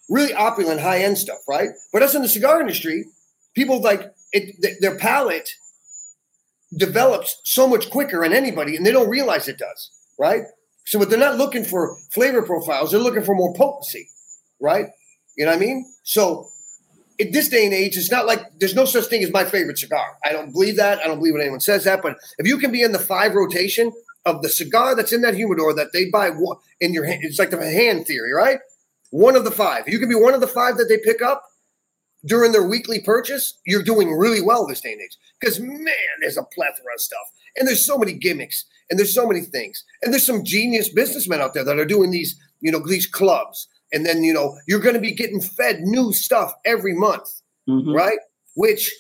[0.09, 1.71] really opulent, high end stuff, right?
[1.92, 3.07] But us in the cigar industry,
[3.55, 5.51] people like it, their palate
[6.77, 10.45] develops so much quicker than anybody, and they don't realize it does, right?
[10.87, 14.09] So, but they're not looking for flavor profiles; they're looking for more potency,
[14.61, 14.87] right?
[15.37, 15.92] You know what I mean?
[16.05, 16.46] So,
[17.18, 19.79] in this day and age, it's not like there's no such thing as my favorite
[19.79, 20.16] cigar.
[20.25, 21.01] I don't believe that.
[21.01, 22.03] I don't believe when anyone says that.
[22.03, 23.92] But if you can be in the five rotation
[24.25, 26.31] of the cigar that's in that humidor that they buy
[26.81, 28.59] in your hand, it's like the hand theory, right?
[29.11, 29.88] One of the five.
[29.88, 31.44] You can be one of the five that they pick up
[32.25, 33.59] during their weekly purchase.
[33.64, 37.31] You're doing really well this day and age because man, there's a plethora of stuff,
[37.57, 41.40] and there's so many gimmicks, and there's so many things, and there's some genius businessmen
[41.40, 44.81] out there that are doing these, you know, these clubs, and then you know you're
[44.81, 47.29] going to be getting fed new stuff every month,
[47.68, 47.92] mm-hmm.
[47.92, 48.18] right?
[48.55, 48.90] Which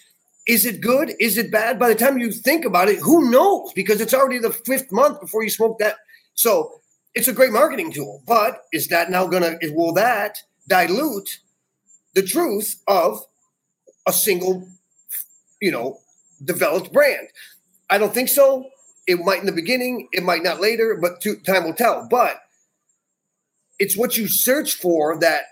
[0.46, 1.12] is it good?
[1.18, 1.78] Is it bad?
[1.78, 3.72] By the time you think about it, who knows?
[3.74, 5.96] Because it's already the fifth month before you smoke that.
[6.34, 6.80] So
[7.14, 8.22] it's a great marketing tool.
[8.26, 11.40] But is that now going to, will that dilute
[12.14, 13.24] the truth of
[14.06, 14.68] a single,
[15.60, 15.98] you know,
[16.44, 17.28] developed brand?
[17.90, 18.70] I don't think so.
[19.06, 22.06] It might in the beginning, it might not later, but time will tell.
[22.10, 22.40] But
[23.78, 25.42] it's what you search for that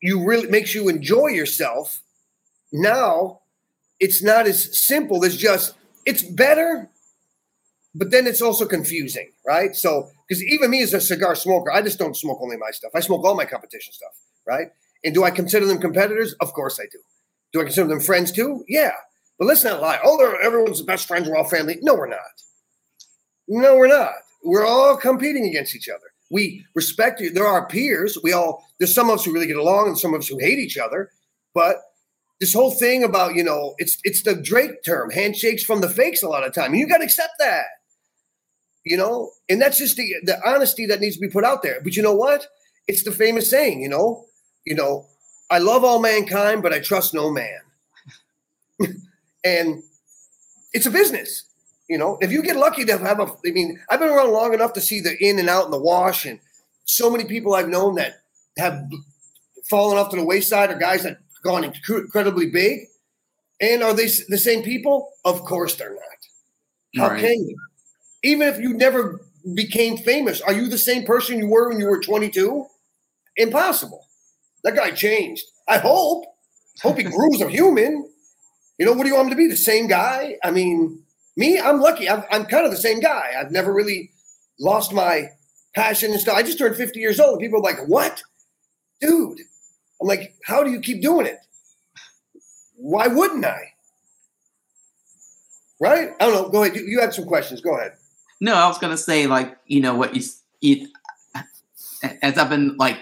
[0.00, 2.02] you really makes you enjoy yourself
[2.72, 3.40] now
[4.00, 6.90] it's not as simple as just it's better,
[7.94, 9.74] but then it's also confusing, right?
[9.74, 12.90] So because even me as a cigar smoker, I just don't smoke only my stuff.
[12.94, 14.12] I smoke all my competition stuff,
[14.46, 14.68] right?
[15.04, 16.34] And do I consider them competitors?
[16.40, 16.98] Of course I do.
[17.52, 18.64] Do I consider them friends too?
[18.68, 18.92] Yeah.
[19.38, 19.98] But let's not lie.
[20.04, 21.28] Oh, everyone's the best friends.
[21.28, 21.78] We're all family.
[21.82, 22.18] No, we're not.
[23.48, 24.12] No, we're not.
[24.42, 26.12] We're all competing against each other.
[26.30, 27.30] We respect you.
[27.30, 28.18] There are peers.
[28.22, 30.38] We all there's some of us who really get along and some of us who
[30.38, 31.10] hate each other.
[31.54, 31.76] But
[32.40, 36.22] this whole thing about you know it's it's the Drake term handshakes from the fakes
[36.22, 36.74] a lot of time.
[36.74, 37.66] You got to accept that,
[38.84, 41.80] you know, and that's just the the honesty that needs to be put out there.
[41.82, 42.46] But you know what?
[42.88, 44.26] It's the famous saying, you know,
[44.66, 45.06] you know,
[45.50, 47.60] I love all mankind, but I trust no man.
[49.44, 49.82] and
[50.72, 51.44] it's a business,
[51.88, 52.18] you know.
[52.20, 54.80] If you get lucky to have a, I mean, I've been around long enough to
[54.80, 56.40] see the in and out and the wash, and
[56.84, 58.14] so many people I've known that
[58.58, 58.88] have
[59.68, 62.86] fallen off to the wayside or guys that gone incredibly big.
[63.60, 65.10] And are they the same people?
[65.24, 66.00] Of course they're not.
[66.96, 67.20] How right.
[67.20, 67.56] can you?
[68.22, 69.20] Even if you never
[69.54, 72.66] became famous, are you the same person you were when you were 22?
[73.36, 74.06] Impossible.
[74.64, 75.44] That guy changed.
[75.68, 76.24] I hope.
[76.82, 78.10] Hope he grew as a human.
[78.78, 79.48] You know, what do you want him to be?
[79.48, 80.36] The same guy?
[80.42, 81.03] I mean,
[81.36, 82.08] me, I'm lucky.
[82.08, 83.32] I'm, I'm kind of the same guy.
[83.38, 84.10] I've never really
[84.58, 85.30] lost my
[85.74, 86.36] passion and stuff.
[86.36, 87.32] I just turned 50 years old.
[87.32, 88.22] And people are like, what?
[89.00, 89.40] Dude,
[90.00, 91.38] I'm like, how do you keep doing it?
[92.76, 93.72] Why wouldn't I?
[95.80, 96.10] Right?
[96.20, 96.48] I don't know.
[96.48, 96.76] Go ahead.
[96.76, 97.60] You, you had some questions.
[97.60, 97.92] Go ahead.
[98.40, 100.22] No, I was gonna say like you know what you,
[100.60, 100.88] you
[102.22, 102.98] as I've been like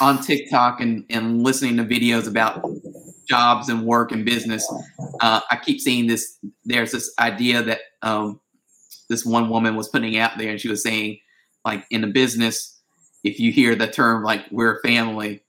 [0.00, 2.64] on TikTok and and listening to videos about
[3.28, 4.66] jobs and work and business,
[5.20, 6.38] uh, I keep seeing this.
[6.64, 8.40] There's this idea that um,
[9.08, 11.18] this one woman was putting out there, and she was saying
[11.64, 12.80] like in a business,
[13.24, 15.42] if you hear the term like we're a family,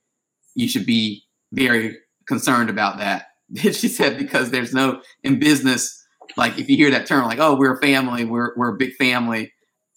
[0.54, 3.26] you should be very concerned about that.
[3.56, 6.04] she said because there's no in business
[6.36, 8.94] like if you hear that term like oh we're a family we're we're a big
[8.94, 9.52] family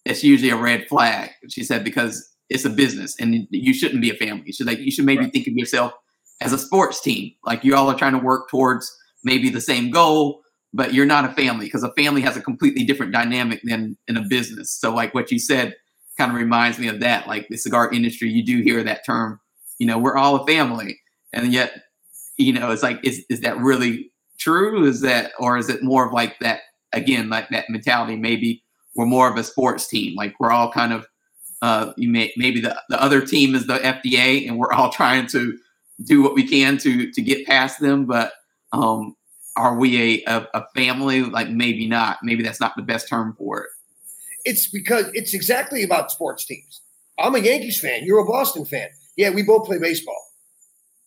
[0.06, 4.10] it's usually a red flag she said because it's a business and you shouldn't be
[4.10, 5.34] a family you should like you should maybe right.
[5.34, 5.94] think of yourself
[6.42, 9.92] as a sports team like you all are trying to work towards maybe the same
[9.92, 10.42] goal
[10.74, 14.18] but you're not a family because a family has a completely different dynamic than in
[14.18, 15.76] a business so like what you said
[16.18, 19.40] kind of reminds me of that like the cigar industry you do hear that term
[19.78, 21.00] you know, we're all a family.
[21.34, 21.84] And yet,
[22.38, 24.86] you know, it's like, is, is that really true?
[24.86, 26.62] Is that, or is it more of like that,
[26.94, 28.16] again, like that mentality?
[28.16, 28.64] Maybe
[28.96, 30.16] we're more of a sports team.
[30.16, 31.06] Like we're all kind of,
[31.62, 35.28] uh, you may, maybe the, the other team is the FDA and we're all trying
[35.28, 35.58] to
[36.04, 38.06] do what we can to, to get past them.
[38.06, 38.34] But,
[38.72, 39.16] um,
[39.58, 41.24] are we a, a, a family?
[41.24, 42.20] Like maybe not.
[42.24, 43.70] Maybe that's not the best term for it.
[44.46, 46.82] It's because it's exactly about sports teams.
[47.20, 48.06] I'm a Yankees fan.
[48.06, 48.90] You're a Boston fan.
[49.18, 50.24] Yeah, we both play baseball.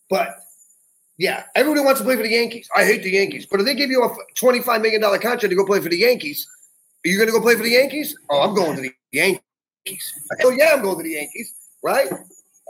[0.09, 0.35] But
[1.17, 2.67] yeah, everybody wants to play for the Yankees.
[2.75, 3.45] I hate the Yankees.
[3.45, 6.47] But if they give you a $25 million contract to go play for the Yankees,
[7.05, 8.15] are you going to go play for the Yankees?
[8.29, 9.41] Oh, I'm going to the Yankees.
[9.85, 9.97] Hell
[10.45, 12.07] oh, yeah, I'm going to the Yankees, right?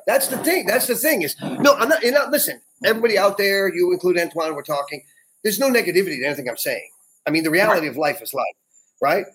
[0.07, 0.65] That's the thing.
[0.65, 2.03] That's the thing is no, I'm not.
[2.03, 5.03] You know, listen, everybody out there, you include Antoine, we're talking.
[5.43, 6.89] There's no negativity to anything I'm saying.
[7.27, 7.89] I mean, the reality right.
[7.89, 8.55] of life is life,
[9.01, 9.25] right?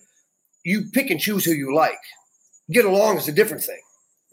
[0.63, 1.99] You pick and choose who you like.
[2.71, 3.81] Get along is a different thing,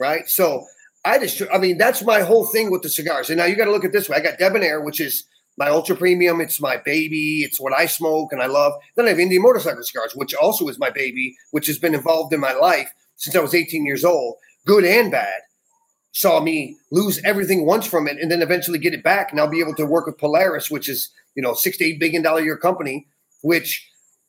[0.01, 0.29] right?
[0.29, 0.67] So
[1.05, 3.31] I just, I mean, that's my whole thing with the cigars.
[3.31, 4.17] And now you got to look at this way.
[4.17, 5.25] I got Debonaire, which is
[5.57, 6.41] my ultra premium.
[6.41, 7.43] It's my baby.
[7.45, 8.73] It's what I smoke and I love.
[8.97, 12.33] Then I have Indian motorcycle cigars, which also is my baby, which has been involved
[12.33, 15.41] in my life since I was 18 years old, good and bad.
[16.13, 19.31] saw me lose everything once from it and then eventually get it back.
[19.31, 21.99] And I'll be able to work with Polaris, which is, you know, six to eight
[21.99, 23.07] billion dollar year company,
[23.43, 23.89] which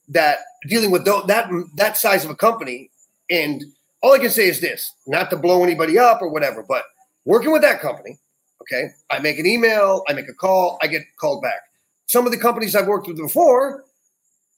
[0.10, 2.90] that dealing with that that size of a company.
[3.30, 3.64] And
[4.02, 6.86] all I can say is this, not to blow anybody up or whatever, but
[7.24, 8.20] working with that company,
[8.62, 11.62] okay, I make an email, I make a call, I get called back.
[12.08, 13.84] Some of the companies I've worked with before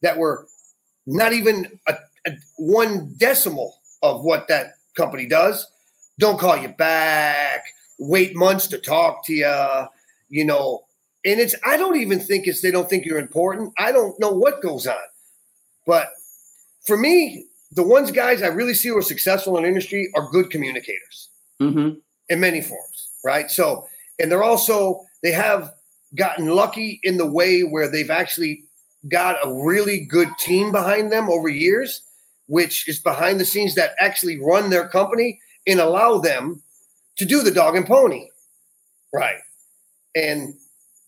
[0.01, 0.47] that were
[1.05, 5.67] not even a, a one decimal of what that company does,
[6.19, 7.63] don't call you back,
[7.99, 9.88] wait months to talk to you,
[10.29, 10.83] you know.
[11.25, 13.73] And it's, I don't even think it's they don't think you're important.
[13.77, 14.95] I don't know what goes on.
[15.86, 16.10] But
[16.86, 20.49] for me, the ones guys I really see who are successful in industry are good
[20.49, 21.29] communicators
[21.62, 21.95] mm-hmm.
[22.29, 23.51] in many forms, right?
[23.51, 23.88] So,
[24.19, 25.73] and they're also, they have
[26.15, 28.63] gotten lucky in the way where they've actually
[29.10, 32.01] got a really good team behind them over years,
[32.47, 36.62] which is behind the scenes that actually run their company and allow them
[37.17, 38.27] to do the dog and pony.
[39.13, 39.39] Right.
[40.15, 40.55] And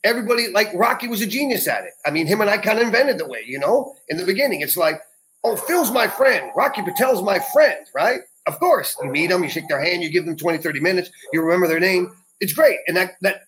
[0.04, 1.91] everybody, like Rocky was a genius at it.
[2.06, 4.62] I mean, him and I kind of invented the way, you know, in the beginning.
[4.62, 5.02] It's like,
[5.43, 6.52] oh, Phil's my friend.
[6.56, 8.21] Rocky Patel's my friend, right?
[8.47, 8.97] Of course.
[9.04, 11.67] You meet them, you shake their hand, you give them 20, 30 minutes, you remember
[11.67, 12.12] their name.
[12.39, 12.80] It's great.
[12.88, 13.43] And that, that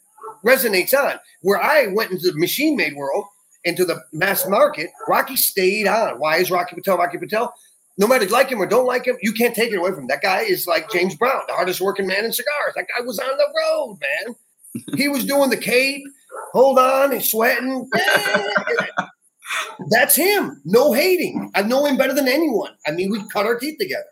[0.46, 1.20] resonates on.
[1.42, 3.26] Where I went into the machine made world,
[3.64, 6.20] into the mass market, Rocky stayed on.
[6.20, 7.54] Why is Rocky Patel Rocky Patel?
[8.02, 10.00] No matter you like him or don't like him, you can't take it away from
[10.00, 10.08] him.
[10.08, 12.74] That guy is like James Brown, the hardest working man in cigars.
[12.76, 14.36] That guy was on the road, man.
[14.98, 16.02] he was doing the cape.
[16.54, 17.88] Hold on, he's sweating.
[19.92, 20.60] That's him.
[20.66, 21.52] No hating.
[21.54, 22.72] I know him better than anyone.
[22.88, 24.04] I mean, we cut our teeth together.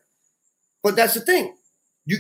[0.84, 1.56] But that's the thing.
[2.06, 2.19] You,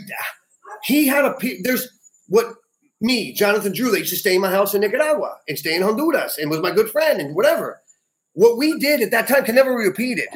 [0.83, 1.35] he had a.
[1.61, 1.87] There's
[2.27, 2.55] what
[2.99, 5.81] me, Jonathan Drew, they used to stay in my house in Nicaragua and stay in
[5.81, 7.81] Honduras and was my good friend and whatever.
[8.33, 10.29] What we did at that time can never be repeated.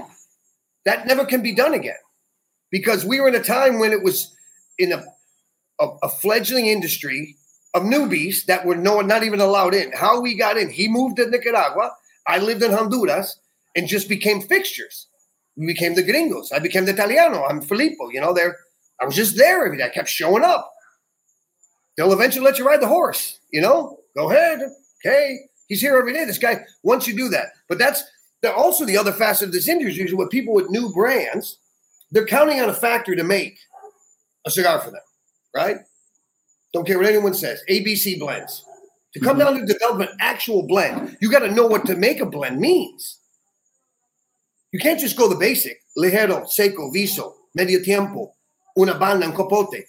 [0.86, 1.96] That never can be done again
[2.72, 4.36] because we were in a time when it was
[4.80, 5.04] in a,
[5.80, 7.36] a, a fledgling industry
[7.74, 9.92] of newbies that were no, not even allowed in.
[9.94, 11.92] How we got in, he moved to Nicaragua.
[12.28, 13.40] I lived in Honduras
[13.76, 15.08] and just became fixtures.
[15.56, 16.52] We became the gringos.
[16.52, 17.44] I became the Italiano.
[17.44, 18.10] I'm Filippo.
[18.10, 18.58] You know, there.
[19.02, 19.86] I was just there every day.
[19.86, 20.74] I kept showing up
[21.96, 23.40] they'll eventually let you ride the horse.
[23.52, 24.62] You know, go ahead.
[25.06, 26.26] Okay, he's here every day.
[26.26, 27.48] This guy wants you do that.
[27.68, 28.04] But that's
[28.52, 31.60] also the other facet of this industry is with people with new brands,
[32.12, 33.58] they're counting on a factory to make
[34.46, 35.02] a cigar for them,
[35.56, 35.78] right?
[36.74, 37.62] Don't care what anyone says.
[37.70, 38.66] ABC blends.
[39.14, 39.56] To come mm-hmm.
[39.56, 42.60] down to develop an actual blend, you got to know what to make a blend
[42.60, 43.20] means.
[44.72, 45.80] You can't just go the basic.
[45.98, 48.34] Ligero, seco, viso, medio tiempo,
[48.78, 49.84] una banda, un capote.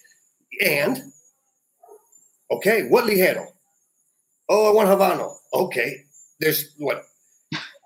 [0.64, 1.03] And
[2.51, 3.47] Okay, what ligero?
[4.49, 5.35] Oh, I want Habano.
[5.53, 6.05] Okay,
[6.40, 7.03] there's what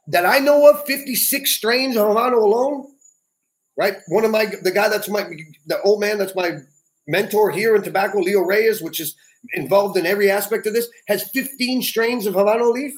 [0.09, 2.87] that I know of 56 strains of Habano alone.
[3.77, 5.23] Right, one of my the guy that's my
[5.67, 6.59] the old man that's my
[7.07, 9.15] mentor here in tobacco, Leo Reyes, which is
[9.55, 12.93] involved in every aspect of this, has 15 strains of Habano leaf.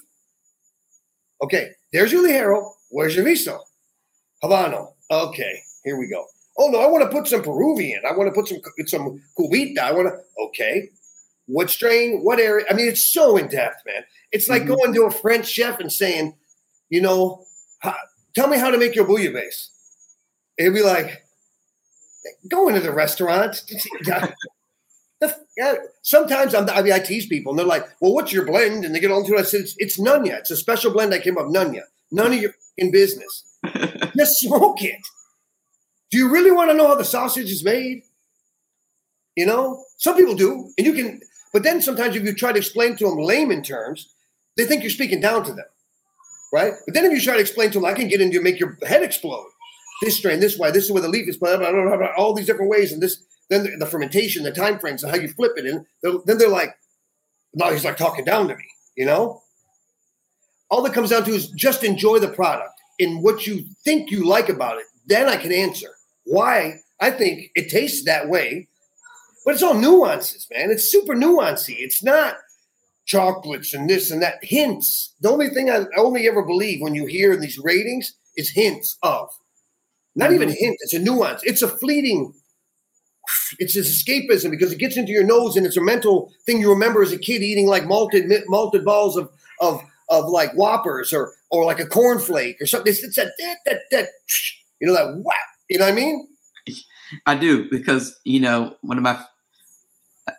[1.42, 2.70] Okay, there's your ligero.
[2.88, 3.61] Where's your viso?
[4.42, 4.94] Habano.
[5.11, 6.25] Okay, here we go.
[6.59, 8.01] Oh no, I want to put some Peruvian.
[8.09, 9.81] I want to put some some cubita.
[9.81, 10.44] I want to.
[10.46, 10.88] Okay,
[11.46, 12.64] what strain, what area.
[12.70, 14.05] I mean, it's so in depth, man.
[14.33, 14.75] It's like mm-hmm.
[14.75, 16.35] going to a French chef and saying,
[16.90, 17.46] you know,
[17.79, 17.94] how,
[18.35, 19.68] tell me how to make your bouillabaisse.
[20.59, 21.24] It'd be like,
[22.48, 23.62] go into the restaurant.
[26.03, 28.85] Sometimes I'm, I mean, I tease people and they're like, well, what's your blend?
[28.85, 29.40] And they get on to it.
[29.40, 30.38] I said, it's, it's Nunya.
[30.38, 31.83] It's a special blend I came up Nunya.
[32.11, 33.44] None of you in business.
[34.16, 35.00] Just smoke it.
[36.11, 38.03] Do you really want to know how the sausage is made?
[39.37, 40.72] You know, some people do.
[40.76, 41.20] And you can,
[41.53, 44.09] but then sometimes if you try to explain to them layman terms,
[44.57, 45.66] they think you're speaking down to them,
[46.52, 46.74] right?
[46.86, 48.76] But then if you try to explain to them, I can get into make your
[48.86, 49.46] head explode.
[50.02, 52.32] This strain, this way, this is where the leaf is, blah, blah, blah, blah, all
[52.32, 55.28] these different ways, and this, then the, the fermentation, the time frames, and how you
[55.28, 56.74] flip it, and they're, then they're like,
[57.54, 58.64] now he's like talking down to me,
[58.96, 59.42] you know.
[60.70, 64.26] All that comes down to is just enjoy the product and what you think you
[64.26, 64.84] like about it.
[65.06, 65.88] Then I can answer
[66.24, 68.68] why I think it tastes that way
[69.44, 70.70] but it's all nuances, man.
[70.70, 71.76] It's super nuancy.
[71.78, 72.36] It's not
[73.11, 74.42] chocolates and this and that.
[74.42, 75.14] Hints.
[75.20, 78.96] The only thing I only ever believe when you hear in these ratings is hints
[79.03, 79.29] of.
[80.14, 80.35] Not mm-hmm.
[80.37, 80.77] even hint.
[80.81, 81.42] It's a nuance.
[81.42, 82.33] It's a fleeting.
[83.59, 87.03] It's escapism because it gets into your nose and it's a mental thing you remember
[87.03, 91.64] as a kid eating like malted malted balls of of of like whoppers or or
[91.64, 92.90] like a cornflake or something.
[92.90, 94.09] It's, it's a that that that
[94.81, 95.33] you know that wow.
[95.68, 96.29] You know what I mean?
[97.27, 99.23] I do because you know one of my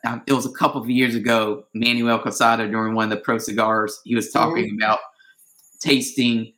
[0.06, 1.66] um, it was a couple of years ago.
[1.74, 4.82] Manuel Quesada during one of the pro cigars, he was talking mm-hmm.
[4.82, 5.00] about
[5.82, 6.54] tasting,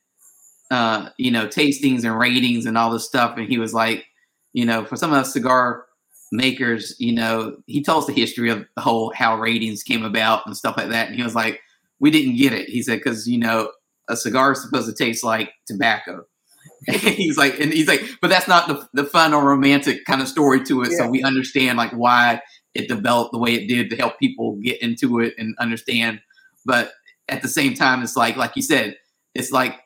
[0.71, 4.05] uh, you know, tastings and ratings and all this stuff, and he was like,
[4.53, 5.85] you know, for some of the cigar
[6.31, 10.57] makers, you know, he tells the history of the whole how ratings came about and
[10.57, 11.07] stuff like that.
[11.07, 11.61] And he was like,
[11.99, 12.69] we didn't get it.
[12.69, 13.71] He said, because, you know,
[14.09, 16.25] a cigar is supposed to taste like tobacco.
[16.87, 20.27] he's like, and he's like, but that's not the, the fun or romantic kind of
[20.27, 20.91] story to it.
[20.91, 20.97] Yeah.
[20.97, 22.41] So we understand like why
[22.75, 26.19] it developed the way it did to help people get into it and understand.
[26.65, 26.93] But
[27.29, 28.97] at the same time, it's like, like you said,
[29.36, 29.79] it's like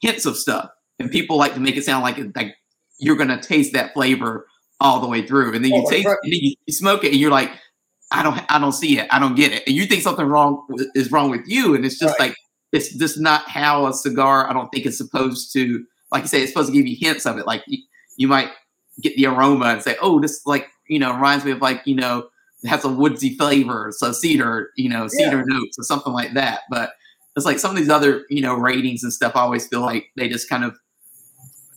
[0.00, 0.70] hints of stuff.
[0.98, 2.54] And people like to make it sound like, like
[2.98, 4.46] you're going to taste that flavor
[4.80, 5.54] all the way through.
[5.54, 6.16] And then you oh, taste, right.
[6.22, 7.50] and then you, you smoke it and you're like,
[8.12, 9.06] I don't, I don't see it.
[9.10, 9.62] I don't get it.
[9.66, 11.74] And you think something wrong is wrong with you.
[11.74, 12.28] And it's just right.
[12.28, 12.36] like,
[12.72, 16.42] it's just not how a cigar, I don't think it's supposed to, like you say,
[16.42, 17.46] it's supposed to give you hints of it.
[17.46, 17.78] Like you,
[18.16, 18.50] you might
[19.00, 21.94] get the aroma and say, oh, this like, you know, reminds me of like, you
[21.94, 22.28] know,
[22.62, 23.92] it has a woodsy flavor.
[23.96, 25.56] So cedar, you know, cedar yeah.
[25.56, 26.62] notes or something like that.
[26.68, 26.90] But
[27.36, 30.10] it's like some of these other, you know, ratings and stuff, I always feel like
[30.16, 30.76] they just kind of,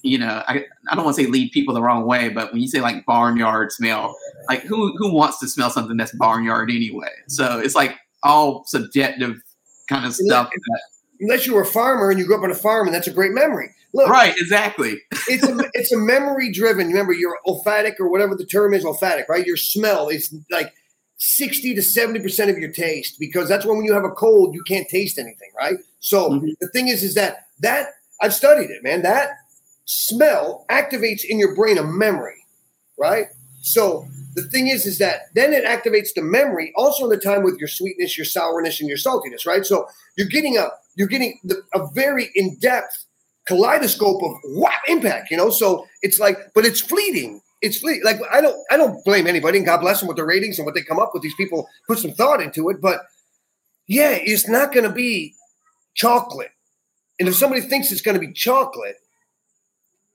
[0.01, 2.61] you know, I, I don't want to say lead people the wrong way, but when
[2.61, 4.17] you say like barnyard smell,
[4.49, 7.11] like who who wants to smell something that's barnyard anyway?
[7.27, 9.41] So it's like all subjective
[9.87, 10.49] kind of stuff.
[10.51, 10.81] Unless,
[11.19, 13.13] unless you were a farmer and you grew up on a farm, and that's a
[13.13, 13.69] great memory.
[13.93, 15.01] Look, right, exactly.
[15.27, 16.87] it's a it's a memory driven.
[16.87, 19.45] Remember, your olfactic or whatever the term is, olfactic, right?
[19.45, 20.73] Your smell is like
[21.17, 24.55] sixty to seventy percent of your taste because that's when when you have a cold,
[24.55, 25.77] you can't taste anything, right?
[25.99, 26.47] So mm-hmm.
[26.59, 27.89] the thing is, is that that
[28.21, 29.03] I've studied it, man.
[29.03, 29.31] That
[29.85, 32.45] smell activates in your brain a memory,
[32.97, 33.27] right?
[33.61, 37.43] So the thing is, is that then it activates the memory also in the time
[37.43, 39.65] with your sweetness, your sourness, and your saltiness, right?
[39.65, 43.05] So you're getting a you're getting the, a very in depth
[43.45, 45.49] kaleidoscope of wow impact, you know.
[45.49, 47.41] So it's like, but it's fleeting.
[47.61, 47.83] It's.
[47.83, 50.65] Like I don't I don't blame anybody, and God bless them with their ratings and
[50.65, 51.23] what they come up with.
[51.23, 53.01] These people put some thought into it, but
[53.87, 55.35] yeah, it's not going to be
[55.93, 56.51] chocolate.
[57.19, 58.97] And if somebody thinks it's going to be chocolate,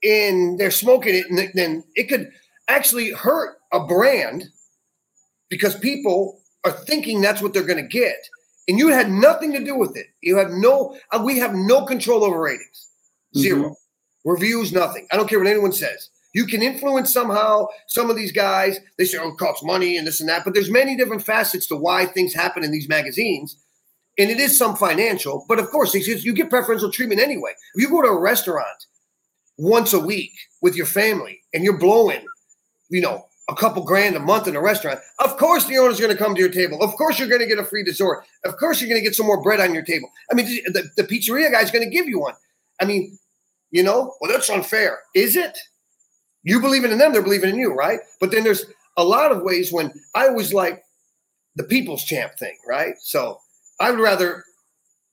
[0.03, 2.31] and they're smoking it, then it could
[2.67, 4.45] actually hurt a brand
[5.49, 8.17] because people are thinking that's what they're going to get.
[8.67, 10.07] And you had nothing to do with it.
[10.21, 12.87] You have no, uh, we have no control over ratings.
[13.37, 13.73] 0 mm-hmm.
[14.25, 15.07] Reviews, nothing.
[15.11, 16.09] I don't care what anyone says.
[16.33, 18.79] You can influence somehow some of these guys.
[18.97, 20.43] They say, oh, it costs money and this and that.
[20.43, 23.57] But there's many different facets to why things happen in these magazines.
[24.17, 25.45] And it is some financial.
[25.47, 27.51] But of course, you get preferential treatment anyway.
[27.73, 28.85] If you go to a restaurant
[29.57, 32.23] once a week with your family and you're blowing,
[32.89, 36.15] you know, a couple grand a month in a restaurant, of course the owner's going
[36.15, 36.83] to come to your table.
[36.83, 38.23] Of course you're going to get a free dessert.
[38.43, 40.09] Of course you're going to get some more bread on your table.
[40.31, 42.35] I mean, the, the pizzeria guy's going to give you one.
[42.81, 43.17] I mean,
[43.71, 44.99] you know, well, that's unfair.
[45.13, 45.57] Is it?
[46.43, 47.99] You believing in them, they're believing in you, right?
[48.19, 48.65] But then there's
[48.97, 50.83] a lot of ways when I always like
[51.55, 52.95] the people's champ thing, right?
[52.99, 53.39] So
[53.79, 54.43] I would rather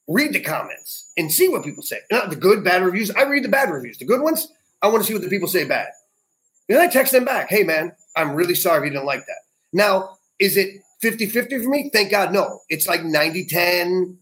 [0.08, 1.98] read the comments and see what people say.
[2.10, 3.10] Not the good, bad reviews.
[3.10, 3.98] I read the bad reviews.
[3.98, 4.48] The good ones,
[4.82, 5.88] I want to see what the people say bad.
[6.68, 9.38] And I text them back, hey man, I'm really sorry if you didn't like that.
[9.72, 11.90] Now, is it 50 50 for me?
[11.92, 12.60] Thank God, no.
[12.68, 14.18] It's like 90 10,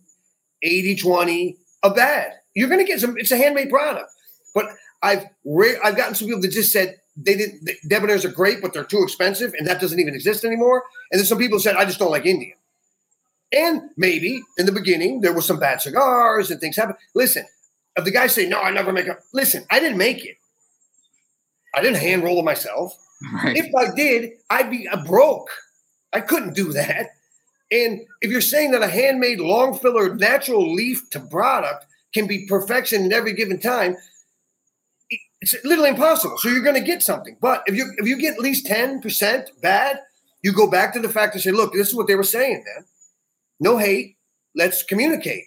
[0.62, 2.32] 80 20, a bad.
[2.54, 4.10] You're going to get some, it's a handmade product.
[4.54, 4.66] But
[5.02, 8.62] I've re- I've gotten some people that just said they didn't, the Debonaires are great,
[8.62, 10.84] but they're too expensive and that doesn't even exist anymore.
[11.10, 12.56] And then some people said, I just don't like Indian.
[13.52, 16.96] And maybe in the beginning, there was some bad cigars and things happen.
[17.14, 17.44] Listen,
[17.96, 20.36] if the guys say, no, I never make it, listen, I didn't make it.
[21.74, 22.96] I didn't hand roll it myself.
[23.32, 23.56] Right.
[23.56, 25.50] If I did, I'd be a broke.
[26.12, 27.10] I couldn't do that.
[27.70, 32.46] And if you're saying that a handmade long filler natural leaf to product can be
[32.46, 33.96] perfection at every given time,
[35.40, 36.38] it's literally impossible.
[36.38, 37.36] So you're going to get something.
[37.40, 40.00] But if you if you get at least 10% bad,
[40.42, 42.64] you go back to the fact and say, look, this is what they were saying,
[42.64, 42.84] man.
[43.60, 44.16] No hate.
[44.54, 45.44] Let's communicate.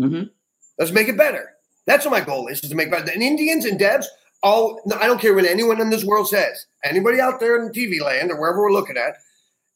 [0.00, 0.24] Mm-hmm.
[0.78, 1.50] Let's make it better.
[1.86, 3.10] That's what my goal is, is to make better.
[3.10, 4.06] And Indians and devs,
[4.42, 6.66] all I don't care what anyone in this world says.
[6.84, 9.16] Anybody out there in TV land or wherever we're looking at,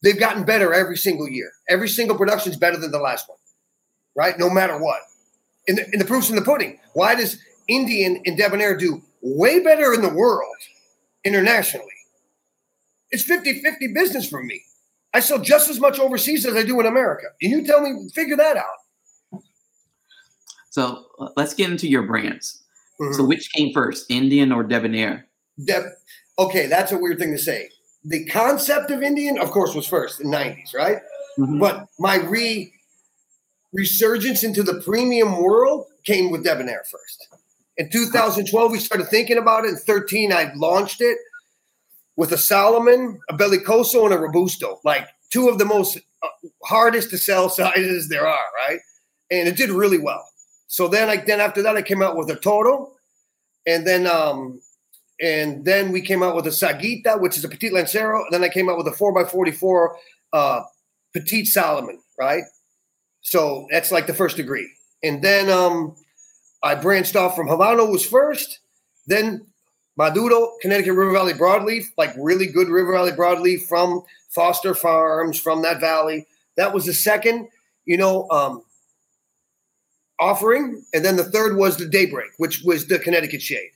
[0.03, 1.51] they've gotten better every single year.
[1.69, 3.39] Every single production is better than the last one,
[4.15, 4.39] right?
[4.39, 5.01] No matter what.
[5.69, 6.79] And the, in the proof's in the pudding.
[6.95, 10.57] Why does Indian and Debonaire do way better in the world
[11.25, 11.87] internationally?
[13.11, 14.63] It's 50 50 business for me.
[15.15, 17.27] I sell just as much overseas as I do in America.
[17.41, 19.43] And you tell me, figure that out.
[20.71, 22.63] So uh, let's get into your brands.
[23.01, 23.15] Mm-hmm.
[23.15, 25.27] So which came first, Indian or Debonaire?
[25.65, 25.85] Deb.
[26.39, 27.71] Okay, that's a weird thing to say.
[28.05, 30.99] The concept of Indian, of course, was first in the '90s, right?
[31.39, 31.59] Mm-hmm.
[31.59, 32.73] But my re
[33.77, 37.29] resurgence into the premium world came with Debonaire first.
[37.77, 39.69] In 2012, we started thinking about it.
[39.69, 41.19] In 13, I launched it
[42.17, 46.29] with a Salomon, a Bellicoso, and a Robusto, like two of the most uh,
[46.65, 48.81] hardest to sell sizes there are, right?
[49.31, 50.27] And it did really well.
[50.69, 52.93] So then, like then after that, I came out with a Toro,
[53.67, 54.61] and then um,
[55.21, 58.25] and then we came out with a sagita which is a Petit Lancero.
[58.25, 59.89] And then I came out with a 4x44
[60.33, 60.63] uh,
[61.13, 62.45] Petite Salomon right?
[63.27, 64.71] So that's like the first degree.
[65.03, 65.97] And then um,
[66.63, 68.61] I branched off from Habano was first,
[69.09, 69.45] then
[69.97, 75.61] Maduro, Connecticut River Valley Broadleaf, like really good River Valley Broadleaf from Foster Farms, from
[75.63, 76.25] that valley.
[76.57, 77.49] That was the second,
[77.85, 78.63] you know, um,
[80.21, 80.85] offering.
[80.95, 83.71] And then the third was the Daybreak, which was the Connecticut Shade.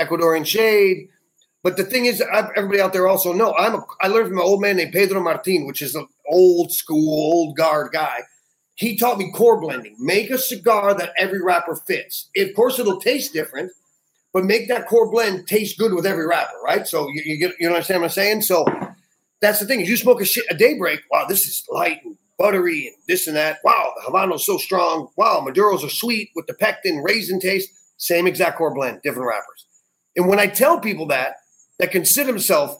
[0.00, 1.10] Ecuadorian Shade.
[1.62, 2.20] But the thing is,
[2.56, 5.22] everybody out there also know I'm a, I learned from an old man named Pedro
[5.22, 8.18] Martin, which is an old school, old guard guy.
[8.74, 9.96] He taught me core blending.
[9.98, 12.28] Make a cigar that every wrapper fits.
[12.36, 13.70] Of course, it'll taste different,
[14.32, 16.86] but make that core blend taste good with every wrapper, right?
[16.86, 18.42] So you, you get, you understand what I'm saying?
[18.42, 18.64] So
[19.40, 19.80] that's the thing.
[19.80, 23.28] If you smoke a, shit, a daybreak, wow, this is light and buttery and this
[23.28, 23.58] and that.
[23.62, 25.08] Wow, the Habano's so strong.
[25.16, 27.70] Wow, Maduros are sweet with the pectin, raisin taste.
[27.96, 29.66] Same exact core blend, different wrappers.
[30.16, 31.36] And when I tell people that,
[31.78, 32.76] that consider themselves,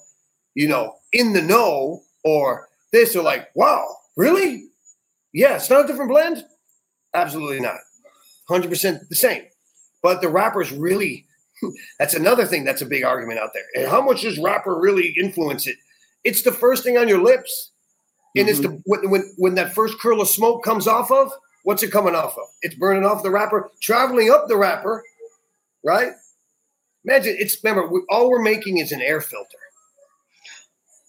[0.54, 3.86] you know, in the know or this, they're like, wow,
[4.16, 4.68] really?
[5.34, 6.44] Yeah, it's not a different blend?
[7.12, 7.78] Absolutely not.
[8.48, 9.42] 100% the same.
[10.00, 11.26] But the wrappers really,
[11.98, 13.64] that's another thing that's a big argument out there.
[13.74, 15.76] And how much does wrapper really influence it?
[16.22, 17.72] It's the first thing on your lips.
[18.36, 18.50] And mm-hmm.
[18.50, 18.80] it's the mm-hmm.
[18.84, 21.32] when, when when that first curl of smoke comes off of,
[21.62, 22.44] what's it coming off of?
[22.62, 25.04] It's burning off the wrapper, traveling up the wrapper,
[25.84, 26.12] right?
[27.04, 29.58] Imagine it's remember we, all we're making is an air filter.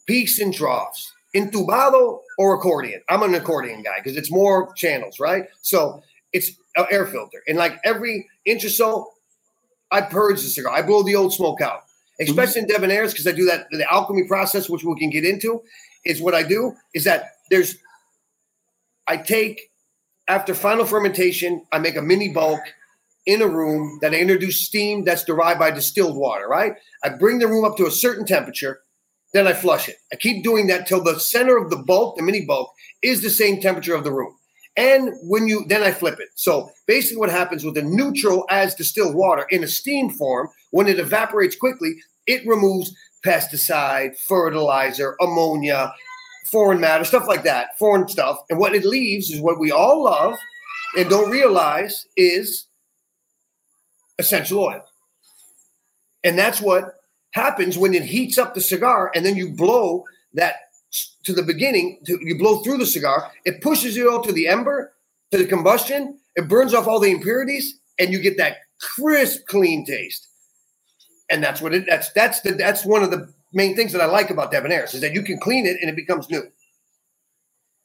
[0.08, 3.02] Peaks and troughs, entubado or accordion.
[3.10, 5.46] I'm an accordion guy because it's more channels, right?
[5.62, 6.02] So
[6.34, 9.12] it's an air filter, and like every inch or so,
[9.92, 10.74] I purge the cigar.
[10.74, 11.84] I blow the old smoke out,
[12.20, 12.84] especially mm-hmm.
[12.84, 13.68] in Debonaires because I do that.
[13.72, 15.62] The alchemy process, which we can get into,
[16.04, 16.74] is what I do.
[16.94, 17.78] Is that there's
[19.08, 19.72] I take
[20.28, 22.62] after final fermentation, I make a mini bulk
[23.26, 26.74] in a room that I introduce steam that's derived by distilled water, right?
[27.04, 28.82] I bring the room up to a certain temperature,
[29.36, 29.98] then I flush it.
[30.14, 32.72] I keep doing that till the center of the bulk, the mini bulk,
[33.02, 34.34] is the same temperature of the room.
[34.78, 36.30] And when you then I flip it.
[36.36, 40.88] So basically, what happens with the neutral as distilled water in a steam form, when
[40.88, 41.96] it evaporates quickly,
[42.28, 45.94] it removes pesticide, fertilizer, ammonia,
[46.46, 48.40] foreign matter, stuff like that, foreign stuff.
[48.50, 50.38] And what it leaves is what we all love
[50.98, 52.68] and don't realize is
[54.18, 54.86] essential oil.
[56.24, 56.95] And that's what
[57.36, 60.56] happens when it heats up the cigar and then you blow that
[61.26, 64.48] to the beginning, to, you blow through the cigar, it pushes it all to the
[64.48, 64.94] ember,
[65.32, 69.86] to the combustion, it burns off all the impurities, and you get that crisp, clean
[69.86, 70.30] taste.
[71.30, 74.06] And that's what it that's that's the that's one of the main things that I
[74.06, 76.44] like about Debonaires is that you can clean it and it becomes new.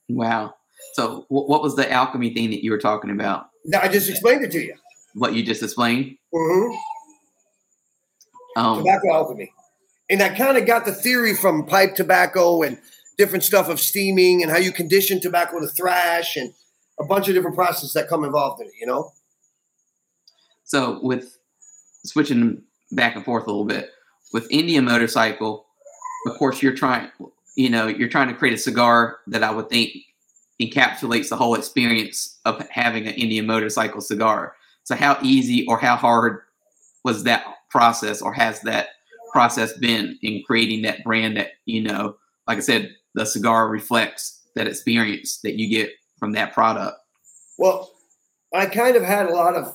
[0.09, 0.55] Wow.
[0.93, 3.47] So what was the alchemy thing that you were talking about?
[3.77, 4.75] I just explained it to you
[5.15, 6.17] what you just explained?
[6.35, 6.77] Mm-hmm.
[8.57, 9.53] Um, tobacco alchemy.
[10.09, 12.79] And I kind of got the theory from pipe tobacco and
[13.17, 16.53] different stuff of steaming and how you condition tobacco to thrash and
[16.99, 19.13] a bunch of different processes that come involved in it, you know?
[20.65, 21.39] So with
[22.05, 23.91] switching back and forth a little bit,
[24.33, 25.67] with Indian motorcycle,
[26.27, 27.11] of course you're trying
[27.57, 29.93] you know, you're trying to create a cigar that I would think
[30.61, 34.55] encapsulates the whole experience of having an Indian motorcycle cigar.
[34.85, 36.41] So how easy or how hard
[37.05, 38.89] was that process or has that
[39.33, 42.17] process been in creating that brand that, you know,
[42.47, 46.97] like I said, the cigar reflects that experience that you get from that product?
[47.59, 47.91] Well,
[48.55, 49.75] I kind of had a lot of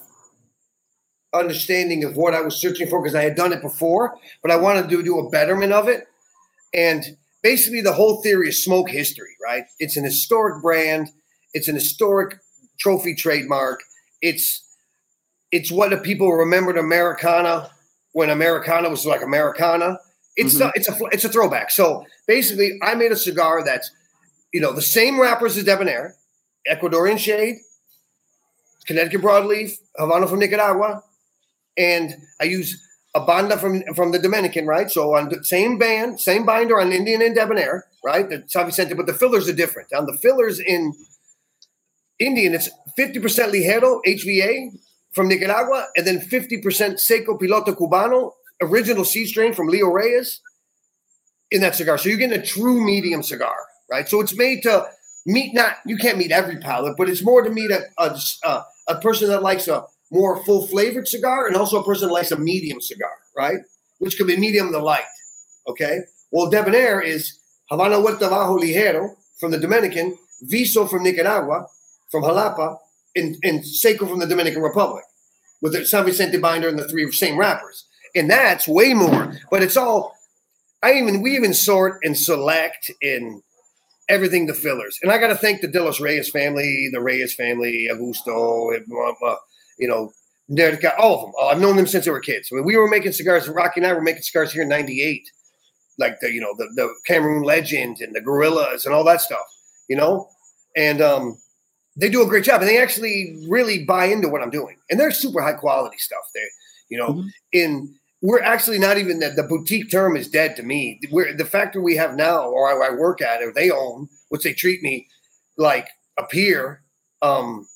[1.34, 4.56] understanding of what I was searching for because I had done it before, but I
[4.56, 6.08] wanted to do a betterment of it.
[6.74, 7.04] And
[7.44, 9.66] basically, the whole theory is smoke history, right?
[9.80, 11.10] It's an historic brand,
[11.54, 12.40] it's an historic
[12.80, 13.82] trophy trademark.
[14.22, 14.62] It's
[15.52, 17.70] it's what the people remembered Americana
[18.16, 20.00] when Americana was like Americana.
[20.38, 20.68] It's mm-hmm.
[20.68, 21.70] a, it's a it's a throwback.
[21.70, 23.92] So basically, I made a cigar that's
[24.54, 26.16] you know the same wrappers as Debonaire,
[26.72, 27.58] Ecuadorian shade,
[28.88, 31.04] Connecticut broadleaf, Havana from Nicaragua,
[31.76, 32.82] and I use
[33.14, 34.90] a banda from from the Dominican, right?
[34.90, 38.30] So on the same band, same binder on Indian and Debonaire, right?
[38.30, 39.92] The San Vicente, but the fillers are different.
[39.92, 40.94] On the fillers in
[42.18, 43.20] Indian, it's 50%
[43.52, 44.72] Ligero HVA,
[45.16, 50.42] from Nicaragua, and then 50% Seco Piloto Cubano, original seed strain from Leo Reyes
[51.52, 51.98] in that cigar.
[51.98, 53.56] So you're getting a true medium cigar,
[53.90, 54.08] right?
[54.08, 54.88] So it's made to
[55.26, 58.66] meet not you can't meet every palate, but it's more to meet a a, a,
[58.90, 62.32] a person that likes a more full flavored cigar and also a person that likes
[62.32, 63.58] a medium cigar, right?
[64.00, 65.04] Which could be medium to light.
[65.68, 66.00] Okay.
[66.32, 67.40] Well, Debonaire is
[67.70, 71.68] Havana Huerta Bajo Ligero from the Dominican, Viso from Nicaragua,
[72.12, 72.78] from Jalapa,
[73.16, 75.04] and, and Seco from the Dominican Republic
[75.62, 77.86] with the San Vicente binder and the three same wrappers.
[78.16, 79.34] and that's way more.
[79.52, 80.16] But it's all.
[80.84, 83.42] I even we even sort and select in
[84.08, 87.34] everything the fillers, and I got to thank the De Los Reyes family, the Reyes
[87.34, 88.78] family, Augusto,
[89.26, 89.36] uh,
[89.80, 90.12] you know,
[91.00, 91.32] all of them.
[91.42, 92.52] I've known them since they were kids.
[92.52, 93.50] Mean, we were making cigars.
[93.50, 95.24] Rocky and I were making cigars here in '98,
[95.98, 99.46] like the you know the the Cameroon Legend and the Gorillas and all that stuff.
[99.90, 100.30] You know,
[100.76, 101.38] and um,
[101.96, 105.00] they do a great job, and they actually really buy into what I'm doing, and
[105.00, 106.24] they're super high quality stuff.
[106.34, 106.42] They,
[106.90, 107.28] you know, mm-hmm.
[107.54, 111.00] in we're actually not even that the, boutique term is dead to me.
[111.12, 114.44] We're the factory we have now, or I, I work at, or they own, which
[114.44, 115.08] they treat me
[115.58, 115.88] like
[116.18, 116.82] a peer.
[117.22, 117.68] Um,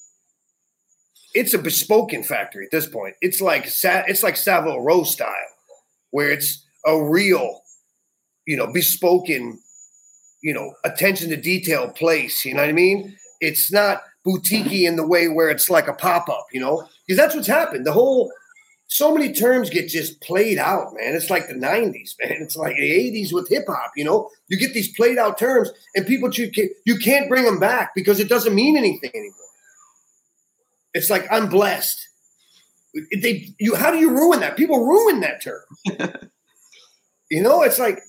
[1.36, 3.16] it's a bespoken factory at this point.
[3.22, 5.34] It's like it's like Savile Row style,
[6.10, 7.62] where it's a real,
[8.48, 9.60] you know, bespoken,
[10.42, 12.44] you know, attention to detail place.
[12.44, 13.16] You know what I mean?
[13.40, 16.48] It's not boutiquey in the way where it's like a pop up.
[16.52, 17.86] You know, because that's what's happened.
[17.86, 18.32] The whole
[18.90, 21.16] so many terms get just played out, man.
[21.16, 22.42] It's like the 90s, man.
[22.42, 24.30] It's like the 80s with hip hop, you know?
[24.48, 27.94] You get these played out terms and people you can't, you can't bring them back
[27.96, 29.36] because it doesn't mean anything anymore.
[30.94, 32.08] It's like I'm blessed.
[33.22, 34.58] They you how do you ruin that?
[34.58, 35.62] People ruin that term.
[37.30, 38.02] you know, it's like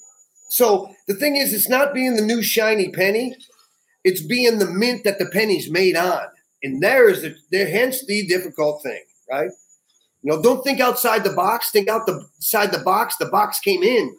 [0.48, 3.36] so the thing is it's not being the new shiny penny,
[4.04, 6.22] it's being the mint that the penny's made on.
[6.62, 9.50] And there is the there hence the difficult thing, right?
[10.22, 13.16] You know, don't think outside the box, think out the side the box.
[13.16, 14.16] The box came in.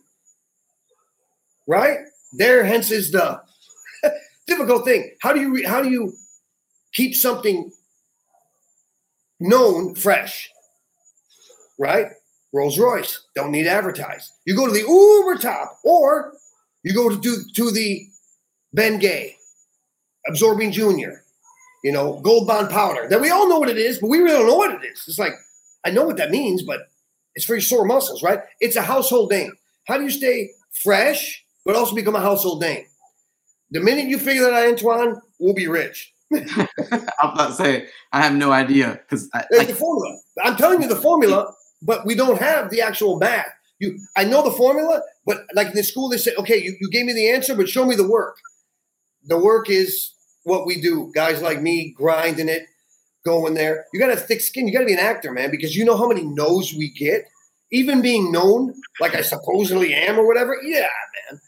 [1.67, 1.99] Right?
[2.33, 3.41] There hence is the
[4.47, 5.11] difficult thing.
[5.21, 6.13] How do you how do you
[6.93, 7.71] keep something
[9.39, 10.49] known fresh,
[11.77, 12.07] right?
[12.53, 14.31] Rolls Royce don't need to advertise.
[14.45, 16.33] You go to the Uber top, or
[16.83, 18.07] you go to to the
[18.75, 19.35] Bengay,
[20.27, 21.23] Absorbine Junior,
[21.83, 23.07] you know, Gold Bond powder.
[23.09, 25.03] That we all know what it is, but we really don't know what it is.
[25.07, 25.33] It's like
[25.85, 26.87] I know what that means, but
[27.35, 28.39] it's for your sore muscles, right?
[28.59, 29.53] It's a household name.
[29.87, 30.51] How do you stay
[30.83, 32.85] fresh but also become a household name?
[33.71, 36.13] The minute you figure that out, Antoine, we'll be rich.
[36.33, 40.17] I'm about to say I have no idea because like, the formula.
[40.43, 43.51] I'm telling you the formula, but we don't have the actual math.
[43.79, 46.89] You, I know the formula, but like in the school, they said, okay, you, you
[46.89, 48.37] gave me the answer, but show me the work.
[49.25, 50.11] The work is
[50.43, 51.11] what we do.
[51.13, 52.63] Guys like me grinding it,
[53.25, 53.85] going there.
[53.93, 54.67] You got a thick skin.
[54.67, 57.25] You got to be an actor, man, because you know how many no's we get.
[57.71, 60.57] Even being known, like I supposedly am or whatever.
[60.61, 60.87] Yeah,
[61.29, 61.39] man.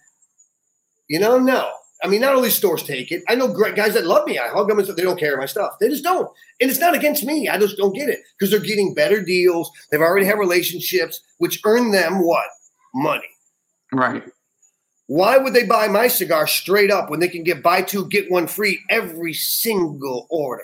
[1.10, 1.72] You know, no.
[2.04, 3.24] I mean, not only stores take it.
[3.30, 4.38] I know guys that love me.
[4.38, 5.74] I hug them and they don't care my stuff.
[5.80, 6.30] They just don't.
[6.60, 7.48] And it's not against me.
[7.48, 9.72] I just don't get it because they're getting better deals.
[9.90, 12.46] They've already had relationships, which earn them what?
[12.94, 13.30] Money.
[13.94, 14.24] Right.
[15.08, 18.32] Why would they buy my cigar straight up when they can get buy two, get
[18.32, 20.64] one free every single order?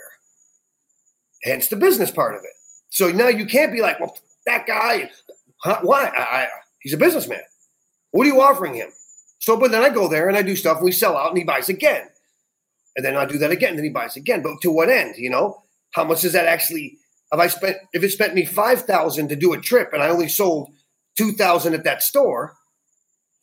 [1.44, 2.52] Hence the business part of it.
[2.90, 5.10] So now you can't be like, well, that guy,
[5.58, 6.06] huh, why?
[6.06, 6.48] I, I,
[6.82, 7.42] he's a businessman.
[8.12, 8.90] What are you offering him?
[9.40, 11.38] So, but then I go there and I do stuff and we sell out and
[11.38, 12.08] he buys again.
[12.96, 14.42] And then I do that again, then he buys again.
[14.42, 15.16] But to what end?
[15.18, 16.98] You know, how much does that actually
[17.32, 20.10] if I spent if it spent me five thousand to do a trip and I
[20.10, 20.72] only sold
[21.18, 22.56] two thousand at that store,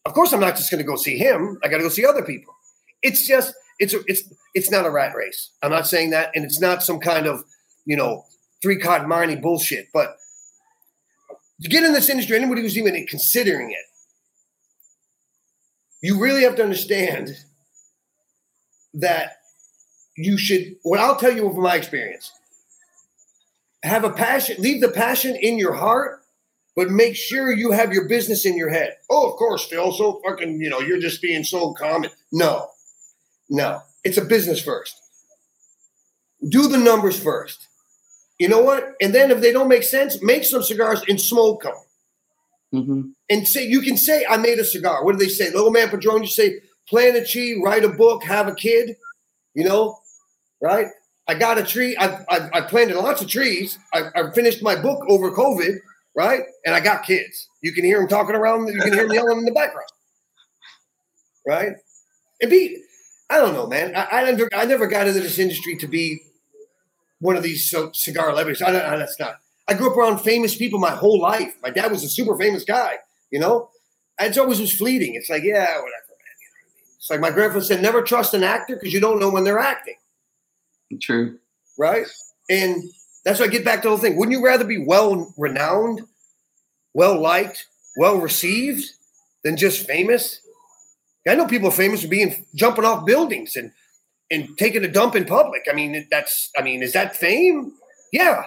[0.07, 1.59] of course I'm not just gonna go see him.
[1.63, 2.55] I gotta go see other people.
[3.03, 4.23] It's just it's a, it's
[4.55, 5.51] it's not a rat race.
[5.63, 7.45] I'm not saying that, and it's not some kind of,
[7.85, 8.25] you know,
[8.63, 9.89] three card money bullshit.
[9.93, 10.17] But
[11.63, 13.85] to get in this industry, anybody who's even considering it,
[16.03, 17.31] you really have to understand
[18.95, 19.33] that
[20.17, 22.33] you should, what I'll tell you from my experience,
[23.83, 26.23] have a passion, leave the passion in your heart,
[26.77, 28.97] but make sure you have your business in your head.
[29.11, 29.91] Oh, of course, Phil.
[29.93, 32.11] So fucking, you know, you're just being so common.
[32.31, 32.69] No,
[33.49, 34.95] no, it's a business first.
[36.47, 37.67] Do the numbers first.
[38.39, 38.95] You know what?
[39.01, 41.73] And then if they don't make sense, make some cigars and smoke them.
[42.75, 43.03] Mm-hmm.
[43.31, 45.03] And say you can say I made a cigar.
[45.03, 45.51] What do they say?
[45.51, 48.97] Little man Padron, you say plant a tree, write a book, have a kid.
[49.55, 49.99] You know,
[50.61, 50.89] right?
[51.29, 51.97] I got a tree.
[51.97, 53.79] I've, I, I planted lots of trees.
[53.93, 55.79] I, I, finished my book over COVID,
[56.17, 56.43] right?
[56.65, 57.49] And I got kids.
[57.63, 58.67] You can hear them talking around.
[58.69, 59.89] You can hear them yelling in the background,
[61.47, 61.73] right?
[62.41, 62.83] And be,
[63.31, 63.95] I don't know, man.
[63.95, 66.23] I, I never, I never got into this industry to be
[67.21, 68.63] one of these cigar levies.
[68.63, 69.37] I, I, that's not.
[69.69, 71.57] I grew up around famous people my whole life.
[71.63, 72.97] My dad was a super famous guy,
[73.31, 73.71] you know?
[74.19, 75.15] It's always was fleeting.
[75.15, 76.37] It's like, yeah, whatever, man.
[76.41, 76.97] You know what I mean?
[76.99, 79.59] It's like my grandfather said, never trust an actor because you don't know when they're
[79.59, 79.97] acting.
[81.01, 81.39] True.
[81.79, 82.07] Right?
[82.49, 82.83] And
[83.27, 84.17] that's why I get back to the whole thing.
[84.17, 86.03] Wouldn't you rather be well renowned,
[86.95, 87.67] well liked,
[87.97, 88.85] well received
[89.43, 90.41] than just famous?
[91.29, 93.73] I know people are famous for being jumping off buildings and
[94.31, 95.67] and taking a dump in public.
[95.69, 97.73] I mean, that's I mean, is that fame?
[98.13, 98.45] Yeah.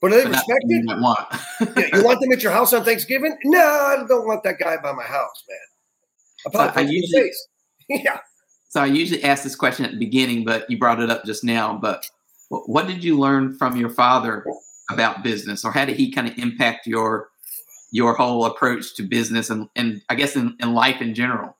[0.00, 0.68] But are they but respected?
[0.68, 1.28] You want.
[1.76, 3.36] yeah, you want them at your house on Thanksgiving?
[3.42, 6.52] No, I don't want that guy by my house, man.
[6.52, 7.32] So I usually,
[7.88, 8.20] yeah.
[8.68, 11.42] So I usually ask this question at the beginning, but you brought it up just
[11.42, 11.76] now.
[11.76, 12.08] But
[12.66, 14.44] what did you learn from your father
[14.90, 17.30] about business, or how did he kind of impact your
[17.90, 21.56] your whole approach to business and, and I guess in, in life in general?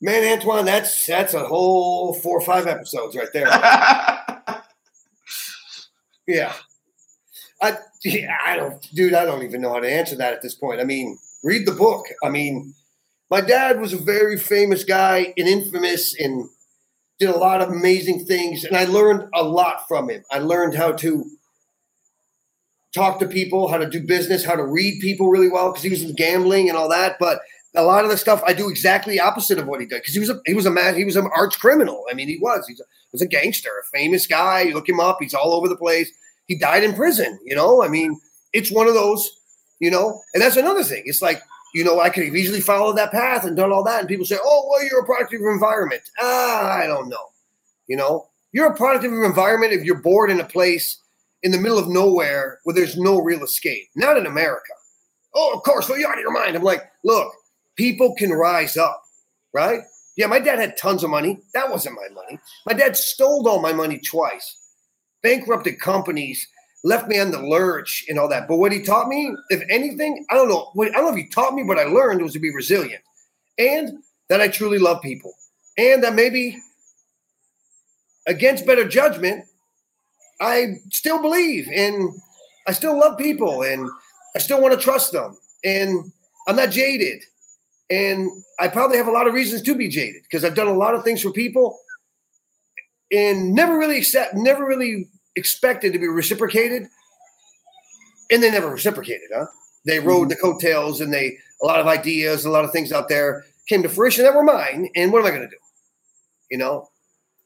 [0.00, 3.46] Man, Antoine, that's that's a whole four or five episodes right there.
[6.26, 6.54] yeah.
[7.62, 10.54] I yeah, I don't dude, I don't even know how to answer that at this
[10.54, 10.80] point.
[10.80, 12.06] I mean, read the book.
[12.24, 12.74] I mean,
[13.30, 16.48] my dad was a very famous guy and infamous and
[17.20, 20.24] did a lot of amazing things and I learned a lot from him.
[20.32, 21.26] I learned how to
[22.94, 25.90] talk to people, how to do business, how to read people really well because he
[25.90, 27.18] was in gambling and all that.
[27.20, 27.40] But
[27.76, 30.18] a lot of the stuff I do exactly opposite of what he did because he
[30.18, 32.04] was a he was a man he was an arch criminal.
[32.10, 32.74] I mean, he was he
[33.12, 34.62] was a gangster, a famous guy.
[34.62, 36.10] You look him up; he's all over the place.
[36.46, 37.38] He died in prison.
[37.44, 38.18] You know, I mean,
[38.52, 39.36] it's one of those.
[39.78, 41.04] You know, and that's another thing.
[41.06, 41.40] It's like
[41.74, 44.26] you know, I could have easily followed that path and done all that, and people
[44.26, 47.30] say, "Oh, well, you're a product of your environment." Ah, I don't know.
[47.86, 50.98] You know, you're a product of your environment if you're bored in a place
[51.42, 53.88] in the middle of nowhere where there's no real escape.
[53.94, 54.72] Not in America.
[55.34, 55.88] Oh, of course.
[55.88, 56.56] Well, you're out of your mind.
[56.56, 57.32] I'm like, look,
[57.76, 59.02] people can rise up,
[59.54, 59.80] right?
[60.16, 61.40] Yeah, my dad had tons of money.
[61.54, 62.38] That wasn't my money.
[62.66, 64.56] My dad stole all my money twice,
[65.22, 66.46] bankrupted companies,
[66.82, 68.48] left me on the lurch and all that.
[68.48, 70.72] But what he taught me, if anything, I don't know.
[70.80, 73.02] I don't know if he taught me, but I learned was to be resilient
[73.58, 75.34] and that I truly love people
[75.76, 76.56] and that maybe
[78.26, 79.44] against better judgment,
[80.40, 82.10] I still believe and
[82.66, 83.88] I still love people and
[84.34, 85.36] I still want to trust them.
[85.64, 86.10] And
[86.48, 87.22] I'm not jaded.
[87.90, 90.72] And I probably have a lot of reasons to be jaded because I've done a
[90.72, 91.78] lot of things for people
[93.10, 96.88] and never really accept, never really expected to be reciprocated.
[98.30, 99.46] And they never reciprocated, huh?
[99.84, 100.28] They rode mm-hmm.
[100.30, 103.82] the coattails and they, a lot of ideas, a lot of things out there came
[103.82, 104.88] to fruition that were mine.
[104.94, 105.56] And what am I going to do?
[106.50, 106.88] You know,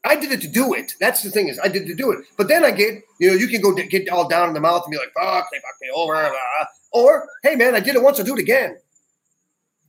[0.05, 0.93] I did it to do it.
[0.99, 2.19] That's the thing is, I did it to do it.
[2.37, 4.83] But then I get, you know, you can go get all down in the mouth
[4.85, 6.67] and be like, "Fuck, they fucked me over," blah, blah.
[6.91, 8.19] or, "Hey, man, I did it once.
[8.19, 8.77] I'll do it again."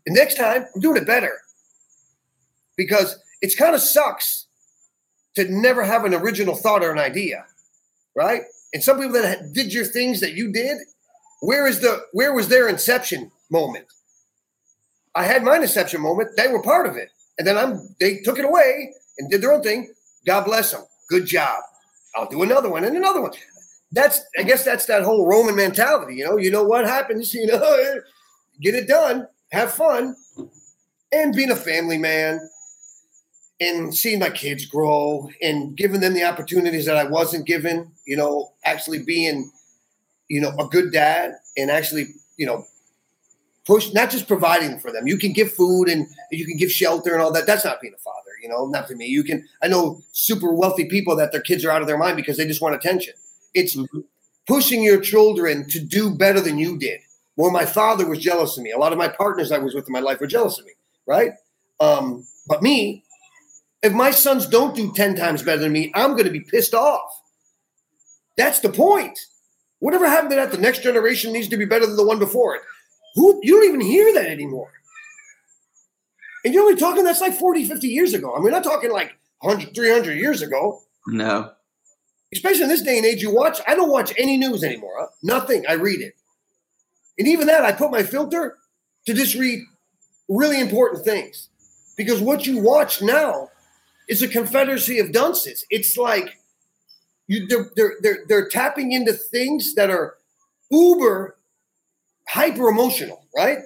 [0.07, 1.33] And next time, I'm doing it better
[2.77, 4.47] because it's kind of sucks
[5.35, 7.45] to never have an original thought or an idea,
[8.17, 8.43] right?
[8.73, 10.79] And some people that did your things that you did,
[11.43, 13.87] where is the where was their inception moment?
[15.15, 16.31] I had my inception moment.
[16.37, 19.53] They were part of it, and then I'm they took it away and did their
[19.53, 19.93] own thing.
[20.27, 20.83] God bless them.
[21.09, 21.63] Good job.
[22.17, 23.33] I'll do another one and another one.
[23.93, 26.17] That's I guess that's that whole Roman mentality.
[26.17, 27.35] You know, you know what happens.
[27.35, 28.01] You know,
[28.61, 30.17] get it done, have fun,
[31.13, 32.41] and being a family man,
[33.61, 37.91] and seeing my kids grow, and giving them the opportunities that I wasn't given.
[38.07, 39.51] You know, actually being,
[40.29, 42.65] you know, a good dad, and actually, you know,
[43.67, 45.07] push not just providing for them.
[45.07, 47.47] You can give food and you can give shelter and all that.
[47.47, 49.07] That's not being a father you know, not to me.
[49.07, 52.17] You can, I know super wealthy people that their kids are out of their mind
[52.17, 53.15] because they just want attention.
[53.55, 54.01] It's mm-hmm.
[54.47, 57.01] pushing your children to do better than you did.
[57.37, 58.71] Well, my father was jealous of me.
[58.71, 60.73] A lot of my partners I was with in my life were jealous of me,
[61.07, 61.33] right?
[61.81, 63.05] Um, but me,
[63.83, 66.75] if my sons don't do 10 times better than me, I'm going to be pissed
[66.75, 67.11] off.
[68.37, 69.19] That's the point.
[69.79, 72.57] Whatever happened to that, the next generation needs to be better than the one before
[72.57, 72.63] it.
[73.15, 74.71] Who you don't even hear that anymore.
[76.45, 78.33] And you're only talking that's like 40, 50 years ago.
[78.33, 80.83] I mean, we're not talking like 100, 300 years ago.
[81.07, 81.51] No.
[82.33, 84.93] Especially in this day and age, you watch, I don't watch any news anymore.
[84.99, 85.07] Huh?
[85.23, 85.65] Nothing.
[85.69, 86.15] I read it.
[87.19, 88.59] And even that, I put my filter
[89.07, 89.61] to just read
[90.29, 91.49] really important things.
[91.97, 93.49] Because what you watch now
[94.09, 95.65] is a confederacy of dunces.
[95.71, 96.39] It's like
[97.29, 100.17] you they're, they're, they're, they're tapping into things that are
[100.71, 101.37] uber
[102.29, 103.59] hyper emotional, right?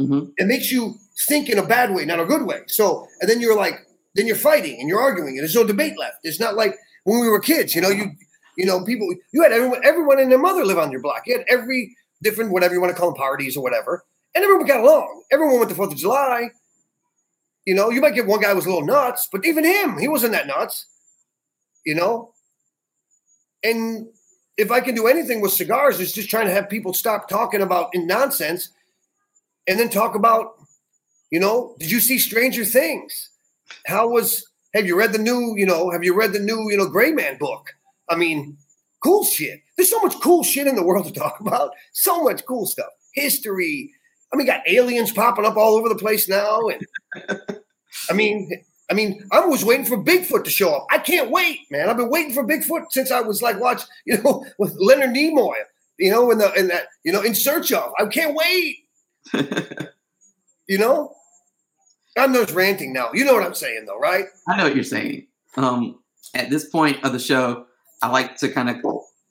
[0.00, 0.30] Mm-hmm.
[0.36, 0.94] It makes you
[1.28, 2.62] think in a bad way, not a good way.
[2.66, 5.98] So, and then you're like, then you're fighting and you're arguing, and there's no debate
[5.98, 6.16] left.
[6.22, 8.10] It's not like when we were kids, you know, you,
[8.56, 11.22] you know, people, you had everyone, everyone and their mother live on your block.
[11.26, 14.66] You had every different, whatever you want to call them, parties or whatever, and everyone
[14.66, 15.22] got along.
[15.30, 16.50] Everyone went to Fourth of July.
[17.66, 20.08] You know, you might get one guy was a little nuts, but even him, he
[20.08, 20.86] wasn't that nuts.
[21.84, 22.32] You know,
[23.62, 24.08] and
[24.56, 27.62] if I can do anything with cigars, it's just trying to have people stop talking
[27.62, 28.70] about nonsense
[29.66, 30.54] and then talk about,
[31.30, 33.30] you know, did you see Stranger Things?
[33.86, 36.76] How was have you read the new, you know, have you read the new, you
[36.76, 37.74] know, Gray Man book?
[38.08, 38.56] I mean,
[39.02, 39.60] cool shit.
[39.76, 41.72] There's so much cool shit in the world to talk about.
[41.92, 42.90] So much cool stuff.
[43.14, 43.92] History.
[44.32, 46.60] I mean, got aliens popping up all over the place now.
[46.68, 46.86] And
[48.08, 48.50] I mean,
[48.90, 50.86] I mean, I was waiting for Bigfoot to show up.
[50.90, 51.88] I can't wait, man.
[51.88, 55.54] I've been waiting for Bigfoot since I was like watch, you know, with Leonard Nimoy,
[55.98, 57.92] you know, in the in that, you know, in search of.
[57.98, 58.76] I can't wait.
[60.66, 61.14] you know?
[62.18, 63.10] I'm just ranting now.
[63.14, 64.26] You know what I'm saying though, right?
[64.48, 65.26] I know what you're saying.
[65.56, 66.00] Um,
[66.34, 67.66] at this point of the show,
[68.02, 68.76] I like to kind of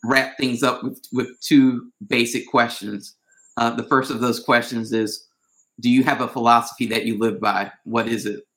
[0.03, 3.15] wrap things up with, with two basic questions.
[3.59, 5.27] Uh, the first of those questions is
[5.81, 7.71] Do you have a philosophy that you live by?
[7.83, 8.47] What is it?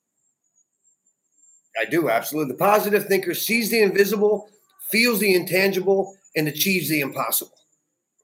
[1.79, 2.53] I do, absolutely.
[2.53, 4.49] The positive thinker sees the invisible,
[4.89, 7.57] feels the intangible, and achieves the impossible,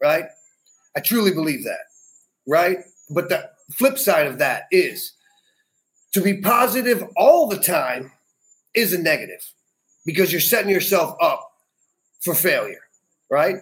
[0.01, 0.25] right?
[0.95, 1.79] I truly believe that,
[2.47, 2.79] right?
[3.09, 5.13] But the flip side of that is
[6.13, 8.11] to be positive all the time
[8.73, 9.41] is a negative
[10.05, 11.51] because you're setting yourself up
[12.21, 12.81] for failure,
[13.29, 13.57] right?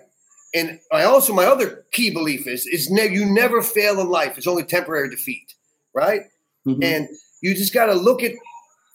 [0.58, 4.38] And I also my other key belief is is ne- you never fail in life.
[4.38, 5.54] It's only temporary defeat,
[5.94, 6.22] right?
[6.66, 6.84] Mm-hmm.
[6.84, 7.10] And
[7.42, 8.34] you just got to look at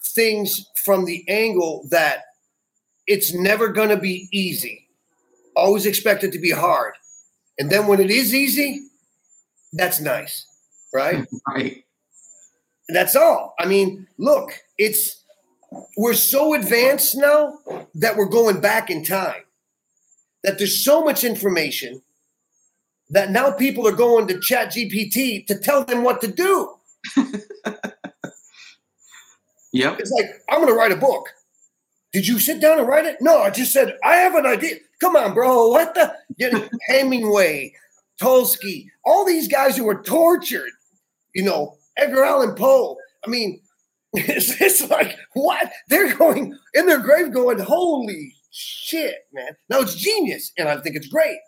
[0.05, 2.25] things from the angle that
[3.07, 4.89] it's never going to be easy.
[5.55, 6.95] Always expect it to be hard.
[7.59, 8.89] And then when it is easy,
[9.73, 10.47] that's nice,
[10.93, 11.27] right?
[11.49, 11.85] Right.
[12.89, 13.55] That's all.
[13.59, 15.23] I mean, look, it's
[15.97, 17.59] we're so advanced now
[17.95, 19.43] that we're going back in time.
[20.45, 22.03] That there's so much information
[23.11, 26.75] that now people are going to Chat GPT to tell them what to do.
[29.73, 30.01] yep.
[30.01, 31.29] It's like, I'm going to write a book.
[32.13, 33.19] Did you sit down and write it?
[33.21, 34.77] No, I just said, I have an idea.
[35.01, 35.69] Come on, bro.
[35.71, 36.15] What the?
[36.39, 37.75] You know, Hemingway,
[38.21, 40.73] Tolsky, all these guys who were tortured,
[41.35, 42.97] you know, Edgar Allan Poe.
[43.27, 43.61] I mean,
[44.15, 49.95] it's, it's like what they're going in their grave, going, "Holy shit, man!" Now it's
[49.95, 51.39] genius, and I think it's great,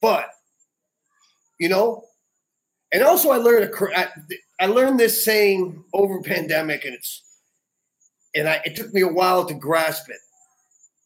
[0.00, 0.28] but
[1.58, 2.04] you know,
[2.92, 4.12] and also I learned a,
[4.60, 7.22] I learned this saying over pandemic, and it's
[8.34, 10.20] and I, it took me a while to grasp it,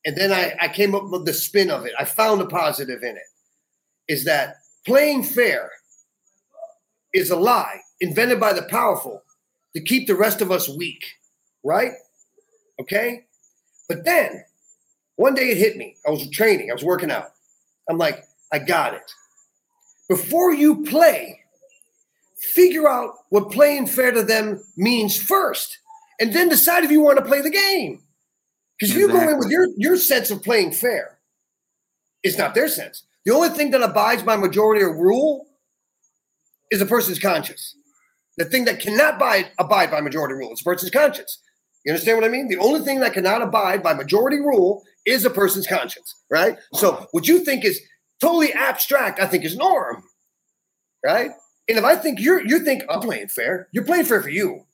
[0.04, 1.92] and then I, I came up with the spin of it.
[1.98, 3.22] I found a positive in it.
[4.08, 5.70] Is that playing fair
[7.12, 9.22] is a lie invented by the powerful
[9.74, 11.04] to keep the rest of us weak,
[11.64, 11.92] right?
[12.80, 13.26] Okay.
[13.88, 14.44] But then
[15.18, 15.96] one day it hit me.
[16.06, 17.32] I was training, I was working out.
[17.90, 19.02] I'm like, I got it.
[20.08, 21.40] Before you play,
[22.38, 25.78] figure out what playing fair to them means first,
[26.20, 28.00] and then decide if you want to play the game.
[28.78, 29.18] Because exactly.
[29.18, 31.18] you go in with your, your sense of playing fair,
[32.22, 33.02] it's not their sense.
[33.24, 35.48] The only thing that abides by majority or rule
[36.70, 37.74] is a person's conscience.
[38.36, 41.42] The thing that cannot abide, abide by majority rule is a person's conscience.
[41.84, 42.48] You understand what I mean?
[42.48, 46.58] The only thing that cannot abide by majority rule is a person's conscience, right?
[46.74, 47.80] So what you think is
[48.20, 50.04] totally abstract, I think is norm,
[51.04, 51.30] right?
[51.68, 54.64] And if I think you're you think I'm playing fair, you're playing fair for you,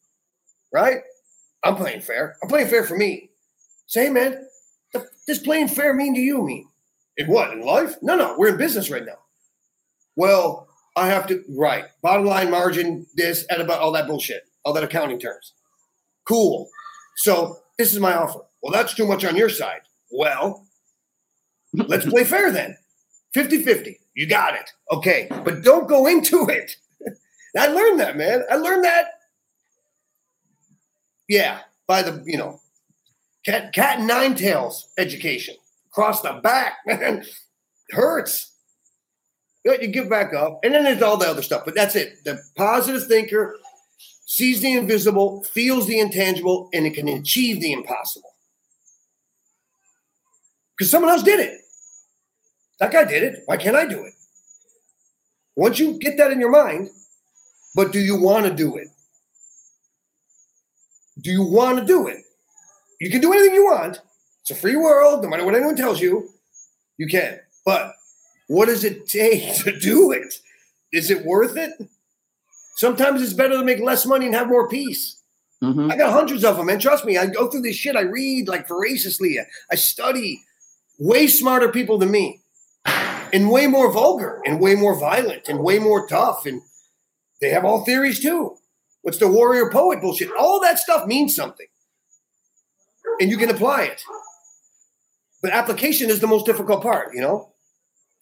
[0.72, 0.98] right?
[1.62, 2.36] I'm playing fair.
[2.42, 3.30] I'm playing fair for me.
[3.86, 4.46] Say, man,
[5.26, 6.68] does playing fair mean to you mean?
[7.16, 7.52] In what?
[7.52, 7.96] In life?
[8.02, 9.18] No, no, we're in business right now.
[10.16, 14.72] Well, I have to right bottom line margin this and about all that bullshit, all
[14.74, 15.52] that accounting terms.
[16.26, 16.68] Cool.
[17.16, 18.40] So this is my offer.
[18.62, 19.82] Well, that's too much on your side.
[20.10, 20.66] Well,
[21.72, 22.76] let's play fair then.
[23.34, 23.98] 50-50.
[24.14, 24.70] You got it.
[24.90, 25.28] Okay.
[25.44, 26.76] But don't go into it.
[27.58, 28.44] I learned that, man.
[28.50, 29.06] I learned that.
[31.28, 32.60] Yeah, by the, you know,
[33.46, 35.56] cat cat and nine tails education.
[35.90, 37.24] Across the back, man.
[37.90, 38.54] Hurts
[39.64, 41.62] you give back up, and then there's all the other stuff.
[41.64, 42.24] But that's it.
[42.24, 43.58] The positive thinker
[44.24, 48.34] sees the invisible, feels the intangible, and it can achieve the impossible.
[50.76, 51.60] Because someone else did it.
[52.80, 53.42] That guy did it.
[53.46, 54.14] Why can't I do it?
[55.56, 56.88] Once you get that in your mind,
[57.74, 58.88] but do you want to do it?
[61.20, 62.18] Do you want to do it?
[63.00, 64.00] You can do anything you want.
[64.40, 65.22] It's a free world.
[65.22, 66.28] No matter what anyone tells you,
[66.96, 67.38] you can.
[67.64, 67.92] But
[68.48, 70.34] what does it take to do it?
[70.92, 71.72] Is it worth it?
[72.74, 75.20] Sometimes it's better to make less money and have more peace.
[75.62, 75.90] Mm-hmm.
[75.90, 77.96] I got hundreds of them, and trust me, I go through this shit.
[77.96, 79.38] I read like voraciously.
[79.70, 80.42] I study
[80.98, 82.42] way smarter people than me,
[83.32, 86.44] and way more vulgar, and way more violent, and way more tough.
[86.44, 86.60] And
[87.40, 88.56] they have all theories too.
[89.02, 90.30] What's the warrior poet bullshit?
[90.38, 91.68] All that stuff means something,
[93.20, 94.02] and you can apply it.
[95.40, 97.53] But application is the most difficult part, you know.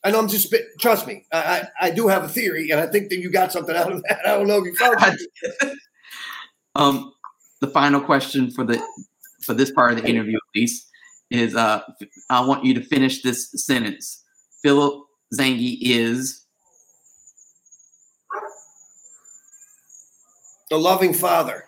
[0.05, 1.26] I know I'm just trust me.
[1.32, 3.92] I, I, I do have a theory, and I think that you got something out
[3.92, 4.20] of that.
[4.26, 5.78] I don't know if you found it.
[6.74, 7.12] um,
[7.61, 8.82] the final question for the
[9.42, 10.88] for this part of the interview, at least,
[11.30, 11.82] is uh,
[12.30, 14.24] I want you to finish this sentence.
[14.62, 16.44] Philip Zanghi is
[20.70, 21.64] the loving father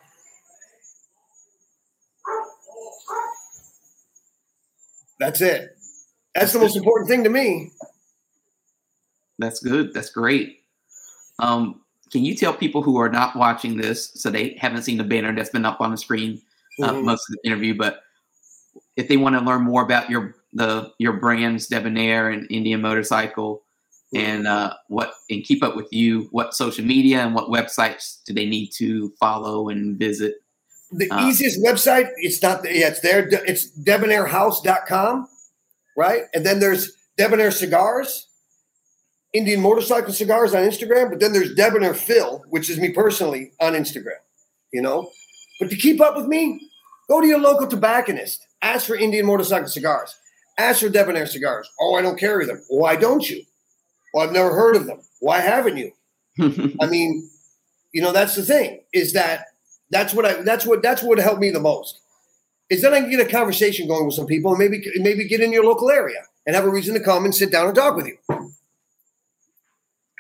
[5.18, 5.76] That's it.
[6.34, 7.70] That's the most important thing to me.
[9.38, 9.92] That's good.
[9.94, 10.60] That's great.
[11.38, 11.80] Um,
[12.12, 15.34] can you tell people who are not watching this, so they haven't seen the banner
[15.34, 16.40] that's been up on the screen
[16.82, 17.04] uh, mm-hmm.
[17.04, 18.02] most of the interview, but
[18.96, 23.62] if they want to learn more about your the your brands, Debonaire and Indian Motorcycle,
[24.14, 28.32] and uh, what and keep up with you, what social media and what websites do
[28.32, 30.36] they need to follow and visit?
[30.92, 33.28] The uh, easiest website, it's not, yeah, it's there.
[33.46, 35.26] It's debonairehouse.com,
[35.96, 36.22] right?
[36.32, 38.28] And then there's Debonaire Cigars,
[39.34, 43.72] Indian Motorcycle Cigars on Instagram, but then there's Debonaire Phil, which is me personally on
[43.72, 44.20] Instagram,
[44.72, 45.10] you know?
[45.58, 46.70] But to keep up with me,
[47.08, 50.14] go to your local tobacconist, ask for Indian Motorcycle Cigars,
[50.56, 51.68] ask for Debonaire Cigars.
[51.80, 52.62] Oh, I don't carry them.
[52.68, 53.42] Why don't you?
[54.12, 55.00] Well, I've never heard of them.
[55.18, 55.90] Why haven't you?
[56.80, 57.28] I mean,
[57.92, 59.46] you know, that's the thing is that
[59.90, 62.00] that's what I that's what that's what helped me the most.
[62.70, 65.40] Is then I can get a conversation going with some people and maybe maybe get
[65.40, 67.96] in your local area and have a reason to come and sit down and talk
[67.96, 68.18] with you.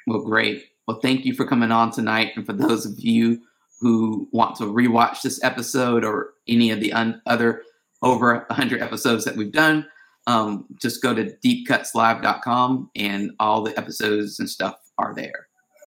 [0.06, 0.64] Well, great.
[0.86, 3.40] Well, thank you for coming on tonight, and for those of you
[3.80, 7.62] who want to rewatch this episode or any of the un- other
[8.02, 9.86] over 100 episodes that we've done,
[10.26, 15.48] um, just go to deepcutslive.com and all the episodes and stuff are there.